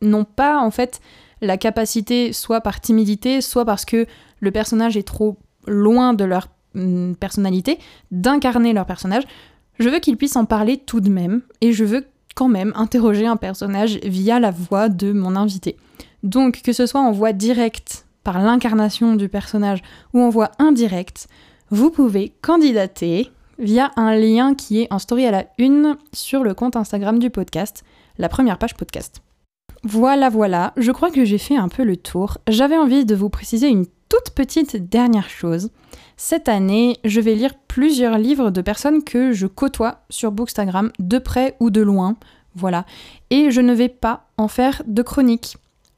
n'ont 0.00 0.24
pas 0.24 0.58
en 0.58 0.70
fait 0.70 1.00
la 1.40 1.56
capacité, 1.56 2.32
soit 2.32 2.60
par 2.60 2.80
timidité, 2.80 3.40
soit 3.40 3.64
parce 3.64 3.84
que 3.84 4.06
le 4.40 4.50
personnage 4.50 4.96
est 4.96 5.06
trop 5.06 5.36
loin 5.66 6.14
de 6.14 6.24
leur 6.24 6.48
mm, 6.74 7.14
personnalité, 7.14 7.78
d'incarner 8.10 8.72
leur 8.72 8.86
personnage. 8.86 9.24
Je 9.78 9.88
veux 9.88 9.98
qu'ils 9.98 10.16
puissent 10.16 10.36
en 10.36 10.44
parler 10.44 10.78
tout 10.78 11.00
de 11.00 11.10
même, 11.10 11.42
et 11.60 11.72
je 11.72 11.84
veux 11.84 12.06
quand 12.34 12.48
même 12.48 12.72
interroger 12.76 13.26
un 13.26 13.36
personnage 13.36 13.98
via 14.02 14.40
la 14.40 14.50
voix 14.50 14.88
de 14.88 15.12
mon 15.12 15.36
invité. 15.36 15.76
Donc 16.22 16.62
que 16.62 16.72
ce 16.72 16.86
soit 16.86 17.00
en 17.00 17.12
voix 17.12 17.32
directe 17.32 18.06
par 18.24 18.42
l'incarnation 18.42 19.14
du 19.14 19.28
personnage 19.28 19.82
ou 20.12 20.20
en 20.20 20.30
voix 20.30 20.50
indirecte, 20.58 21.28
vous 21.70 21.90
pouvez 21.90 22.34
candidater 22.42 23.30
via 23.58 23.90
un 23.96 24.16
lien 24.16 24.54
qui 24.54 24.80
est 24.80 24.92
en 24.92 24.98
story 24.98 25.26
à 25.26 25.30
la 25.30 25.46
une 25.58 25.96
sur 26.12 26.42
le 26.42 26.54
compte 26.54 26.76
Instagram 26.76 27.18
du 27.18 27.30
podcast, 27.30 27.84
la 28.18 28.28
première 28.28 28.58
page 28.58 28.74
podcast. 28.74 29.22
Voilà, 29.84 30.30
voilà, 30.30 30.72
je 30.76 30.92
crois 30.92 31.10
que 31.10 31.24
j'ai 31.24 31.38
fait 31.38 31.56
un 31.56 31.68
peu 31.68 31.84
le 31.84 31.96
tour. 31.96 32.38
J'avais 32.48 32.78
envie 32.78 33.04
de 33.04 33.14
vous 33.14 33.28
préciser 33.28 33.68
une 33.68 33.86
toute 34.08 34.30
petite 34.34 34.88
dernière 34.88 35.28
chose. 35.28 35.70
Cette 36.16 36.48
année, 36.48 36.96
je 37.04 37.20
vais 37.20 37.34
lire 37.34 37.54
plusieurs 37.68 38.18
livres 38.18 38.50
de 38.50 38.62
personnes 38.62 39.04
que 39.04 39.32
je 39.32 39.46
côtoie 39.46 40.04
sur 40.08 40.32
Bookstagram, 40.32 40.90
de 40.98 41.18
près 41.18 41.56
ou 41.60 41.70
de 41.70 41.82
loin. 41.82 42.16
Voilà. 42.54 42.86
Et 43.30 43.50
je 43.50 43.60
ne 43.60 43.74
vais 43.74 43.88
pas 43.88 44.28
en 44.38 44.48
faire 44.48 44.82
de 44.86 45.02
chronique. 45.02 45.56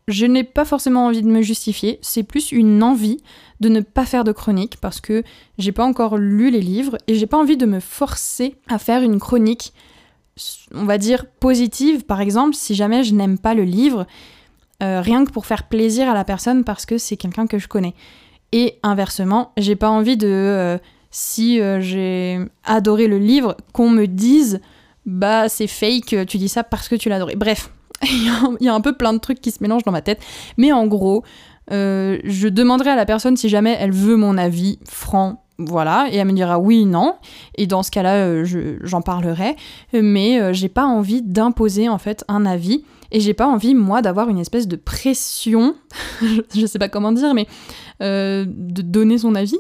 Je 0.09 0.27
n'ai 0.27 0.45
pas 0.45 0.64
forcément 0.64 1.07
envie 1.07 1.23
de 1.23 1.29
me 1.29 1.42
justifier, 1.42 1.99
c'est 2.01 2.23
plus 2.23 2.53
une 2.53 2.83
envie 2.83 3.19
de 3.59 3.69
ne 3.69 3.81
pas 3.81 4.05
faire 4.05 4.23
de 4.23 4.33
chronique 4.33 4.77
parce 4.81 5.01
que 5.01 5.25
j'ai 5.59 5.73
pas 5.73 5.85
encore 5.85 6.16
lu 6.16 6.51
les 6.51 6.61
livres 6.61 6.97
et 7.09 7.16
j'ai 7.16 7.27
pas 7.27 7.38
envie 7.38 7.57
de 7.57 7.66
me 7.66 7.81
forcer 7.81 8.55
à 8.69 8.79
faire 8.79 9.03
une 9.03 9.19
chronique 9.19 9.73
on 10.75 10.85
va 10.85 10.99
dire, 10.99 11.27
positive, 11.40 12.05
par 12.05 12.21
exemple, 12.21 12.55
si 12.55 12.75
jamais 12.75 13.05
je 13.05 13.14
n'aime 13.14 13.38
pas 13.38 13.55
le 13.55 13.64
livre, 13.64 14.07
euh, 14.83 15.01
rien 15.01 15.25
que 15.25 15.31
pour 15.31 15.47
faire 15.47 15.64
plaisir 15.64 16.09
à 16.09 16.14
la 16.14 16.25
personne 16.25 16.64
parce 16.64 16.85
que 16.85 16.99
c'est 16.99 17.16
quelqu'un 17.16 17.47
que 17.47 17.59
je 17.59 17.69
connais. 17.69 17.95
Et 18.53 18.79
inversement, 18.83 19.53
j'ai 19.57 19.77
pas 19.77 19.88
envie 19.88 20.16
de, 20.16 20.29
euh, 20.29 20.79
si 21.11 21.61
euh, 21.61 21.81
j'ai 21.81 22.38
adoré 22.64 23.07
le 23.07 23.19
livre, 23.19 23.57
qu'on 23.73 23.90
me 23.90 24.07
dise, 24.07 24.61
bah 25.07 25.49
c'est 25.49 25.66
fake, 25.66 26.27
tu 26.27 26.37
dis 26.37 26.49
ça 26.49 26.62
parce 26.62 26.88
que 26.88 26.97
tu 26.97 27.09
l'as 27.09 27.16
adoré. 27.16 27.37
Bref, 27.37 27.71
il 28.11 28.32
y, 28.61 28.68
a 28.68 28.74
un 28.74 28.80
peu 28.80 28.92
plein 28.92 29.12
de 29.12 29.18
trucs 29.18 29.40
qui 29.40 29.50
se 29.50 29.62
mélangent 29.62 29.85
dans 29.85 29.92
ma 29.92 30.02
tête. 30.02 30.20
Mais 30.56 30.72
en 30.72 30.87
gros, 30.87 31.24
je 31.70 32.48
demanderai 32.48 32.90
à 32.90 32.96
la 32.96 33.06
personne 33.06 33.37
si 33.37 33.48
jamais 33.48 33.76
elle 33.80 33.92
veut 33.92 34.16
mon 34.16 34.37
avis 34.38 34.78
franc 34.85 35.46
voilà, 35.59 36.09
et 36.11 36.16
elle 36.16 36.26
me 36.26 36.32
dira 36.32 36.59
oui, 36.59 36.85
non, 36.85 37.14
et 37.56 37.66
dans 37.66 37.82
ce 37.82 37.90
cas-là, 37.90 38.16
euh, 38.16 38.78
j'en 38.82 39.00
parlerai, 39.00 39.56
mais 39.94 40.40
euh, 40.40 40.52
j'ai 40.52 40.68
pas 40.68 40.85
envie 40.85 41.22
d'imposer 41.22 41.88
en 41.88 41.98
fait 41.98 42.24
un 42.28 42.44
avis, 42.44 42.85
et 43.11 43.20
j'ai 43.20 43.32
pas 43.32 43.46
envie 43.46 43.74
moi 43.74 44.02
d'avoir 44.02 44.28
une 44.28 44.38
espèce 44.38 44.68
de 44.68 44.76
pression, 44.76 45.74
je 46.54 46.66
sais 46.66 46.78
pas 46.78 46.88
comment 46.88 47.12
dire, 47.12 47.32
mais 47.32 47.46
euh, 48.02 48.44
de 48.46 48.82
donner 48.82 49.18
son 49.18 49.35
avis. 49.35 49.59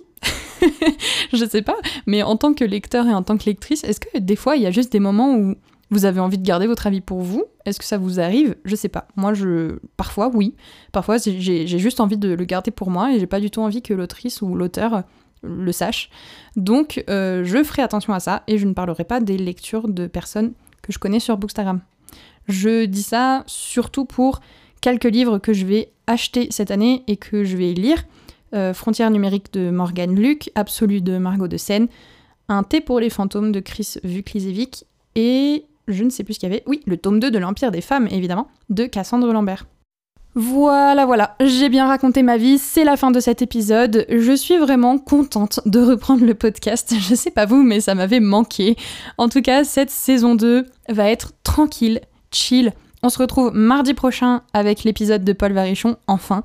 je 1.32 1.44
sais 1.44 1.62
pas, 1.62 1.76
mais 2.06 2.22
en 2.22 2.36
tant 2.36 2.52
que 2.52 2.64
lecteur 2.64 3.06
et 3.06 3.14
en 3.14 3.22
tant 3.22 3.38
que 3.38 3.44
lectrice, 3.44 3.84
est-ce 3.84 4.00
que 4.00 4.18
des 4.18 4.36
fois 4.36 4.56
il 4.56 4.62
y 4.62 4.66
a 4.66 4.70
juste 4.70 4.90
des 4.90 5.00
moments 5.00 5.34
où 5.34 5.54
vous 5.90 6.04
avez 6.04 6.20
envie 6.20 6.38
de 6.38 6.44
garder 6.44 6.66
votre 6.66 6.86
avis 6.86 7.00
pour 7.00 7.20
vous? 7.20 7.44
Est-ce 7.64 7.78
que 7.78 7.84
ça 7.84 7.98
vous 7.98 8.18
arrive? 8.20 8.56
Je 8.64 8.74
sais 8.74 8.88
pas. 8.88 9.06
Moi, 9.16 9.34
je 9.34 9.78
parfois 9.96 10.30
oui. 10.32 10.54
Parfois, 10.92 11.16
j'ai 11.18 11.66
juste 11.66 12.00
envie 12.00 12.16
de 12.16 12.32
le 12.32 12.44
garder 12.44 12.70
pour 12.70 12.90
moi 12.90 13.12
et 13.12 13.20
j'ai 13.20 13.26
pas 13.26 13.40
du 13.40 13.50
tout 13.50 13.60
envie 13.60 13.82
que 13.82 13.94
l'autrice 13.94 14.42
ou 14.42 14.54
l'auteur 14.54 15.04
le 15.42 15.72
sache. 15.72 16.10
Donc 16.56 17.04
euh, 17.08 17.44
je 17.44 17.62
ferai 17.62 17.82
attention 17.82 18.12
à 18.12 18.20
ça 18.20 18.42
et 18.46 18.58
je 18.58 18.66
ne 18.66 18.72
parlerai 18.72 19.04
pas 19.04 19.20
des 19.20 19.38
lectures 19.38 19.88
de 19.88 20.06
personnes 20.06 20.52
que 20.82 20.92
je 20.92 20.98
connais 20.98 21.20
sur 21.20 21.36
Bookstagram. 21.36 21.80
Je 22.48 22.84
dis 22.84 23.02
ça 23.02 23.44
surtout 23.46 24.04
pour 24.04 24.40
quelques 24.80 25.04
livres 25.04 25.38
que 25.38 25.52
je 25.52 25.66
vais 25.66 25.92
acheter 26.06 26.48
cette 26.50 26.70
année 26.70 27.02
et 27.06 27.16
que 27.16 27.44
je 27.44 27.56
vais 27.56 27.72
lire. 27.72 28.04
Euh, 28.54 28.72
Frontières 28.72 29.10
numériques 29.10 29.52
de 29.52 29.70
Morgan 29.70 30.14
Luc, 30.14 30.50
Absolu 30.54 31.00
de 31.00 31.18
Margot 31.18 31.48
de 31.48 31.56
Seine, 31.56 31.88
Un 32.48 32.62
thé 32.62 32.80
pour 32.80 33.00
les 33.00 33.10
fantômes 33.10 33.50
de 33.50 33.60
Chris 33.60 33.94
Vuklizevic 34.04 34.84
et 35.16 35.66
je 35.88 36.04
ne 36.04 36.10
sais 36.10 36.24
plus 36.24 36.34
ce 36.34 36.40
qu'il 36.40 36.48
y 36.48 36.52
avait. 36.52 36.62
Oui, 36.66 36.82
le 36.86 36.96
tome 36.96 37.20
2 37.20 37.30
de 37.30 37.38
l'Empire 37.38 37.70
des 37.70 37.80
femmes, 37.80 38.08
évidemment, 38.10 38.48
de 38.70 38.86
Cassandre 38.86 39.32
Lambert. 39.32 39.66
Voilà, 40.38 41.06
voilà, 41.06 41.34
j'ai 41.40 41.70
bien 41.70 41.86
raconté 41.86 42.22
ma 42.22 42.36
vie, 42.36 42.58
c'est 42.58 42.84
la 42.84 42.98
fin 42.98 43.10
de 43.10 43.20
cet 43.20 43.40
épisode. 43.40 44.04
Je 44.10 44.36
suis 44.36 44.58
vraiment 44.58 44.98
contente 44.98 45.60
de 45.64 45.80
reprendre 45.80 46.26
le 46.26 46.34
podcast. 46.34 46.94
Je 47.00 47.14
sais 47.14 47.30
pas 47.30 47.46
vous, 47.46 47.62
mais 47.62 47.80
ça 47.80 47.94
m'avait 47.94 48.20
manqué. 48.20 48.76
En 49.16 49.30
tout 49.30 49.40
cas, 49.40 49.64
cette 49.64 49.88
saison 49.88 50.34
2 50.34 50.66
va 50.90 51.10
être 51.10 51.32
tranquille, 51.42 52.02
chill. 52.30 52.74
On 53.02 53.08
se 53.08 53.18
retrouve 53.18 53.52
mardi 53.54 53.94
prochain 53.94 54.42
avec 54.52 54.84
l'épisode 54.84 55.24
de 55.24 55.32
Paul 55.32 55.54
Varichon, 55.54 55.96
enfin. 56.06 56.42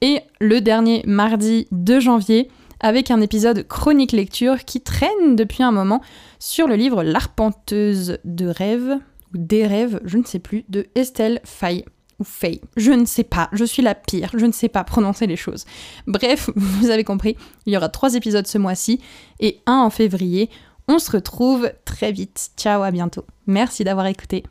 Et 0.00 0.20
le 0.40 0.62
dernier 0.62 1.02
mardi 1.06 1.66
de 1.70 2.00
janvier 2.00 2.48
avec 2.80 3.10
un 3.10 3.20
épisode 3.20 3.66
chronique 3.66 4.12
lecture 4.12 4.64
qui 4.64 4.80
traîne 4.80 5.36
depuis 5.36 5.62
un 5.62 5.72
moment 5.72 6.00
sur 6.44 6.68
le 6.68 6.76
livre 6.76 7.02
L'arpenteuse 7.02 8.18
de 8.24 8.46
rêves, 8.46 8.98
ou 9.32 9.38
des 9.38 9.66
rêves, 9.66 10.00
je 10.04 10.18
ne 10.18 10.24
sais 10.24 10.38
plus, 10.38 10.64
de 10.68 10.86
Estelle 10.94 11.40
Faye 11.42 11.86
ou 12.18 12.24
Faye. 12.24 12.60
Je 12.76 12.92
ne 12.92 13.06
sais 13.06 13.24
pas, 13.24 13.48
je 13.52 13.64
suis 13.64 13.82
la 13.82 13.94
pire, 13.94 14.30
je 14.36 14.44
ne 14.44 14.52
sais 14.52 14.68
pas 14.68 14.84
prononcer 14.84 15.26
les 15.26 15.36
choses. 15.36 15.64
Bref, 16.06 16.50
vous 16.56 16.90
avez 16.90 17.02
compris, 17.02 17.38
il 17.64 17.72
y 17.72 17.76
aura 17.78 17.88
trois 17.88 18.14
épisodes 18.14 18.46
ce 18.46 18.58
mois-ci 18.58 19.00
et 19.40 19.60
un 19.64 19.78
en 19.78 19.90
février. 19.90 20.50
On 20.86 20.98
se 20.98 21.10
retrouve 21.12 21.72
très 21.86 22.12
vite. 22.12 22.50
Ciao, 22.58 22.82
à 22.82 22.90
bientôt. 22.90 23.24
Merci 23.46 23.82
d'avoir 23.82 24.06
écouté. 24.06 24.44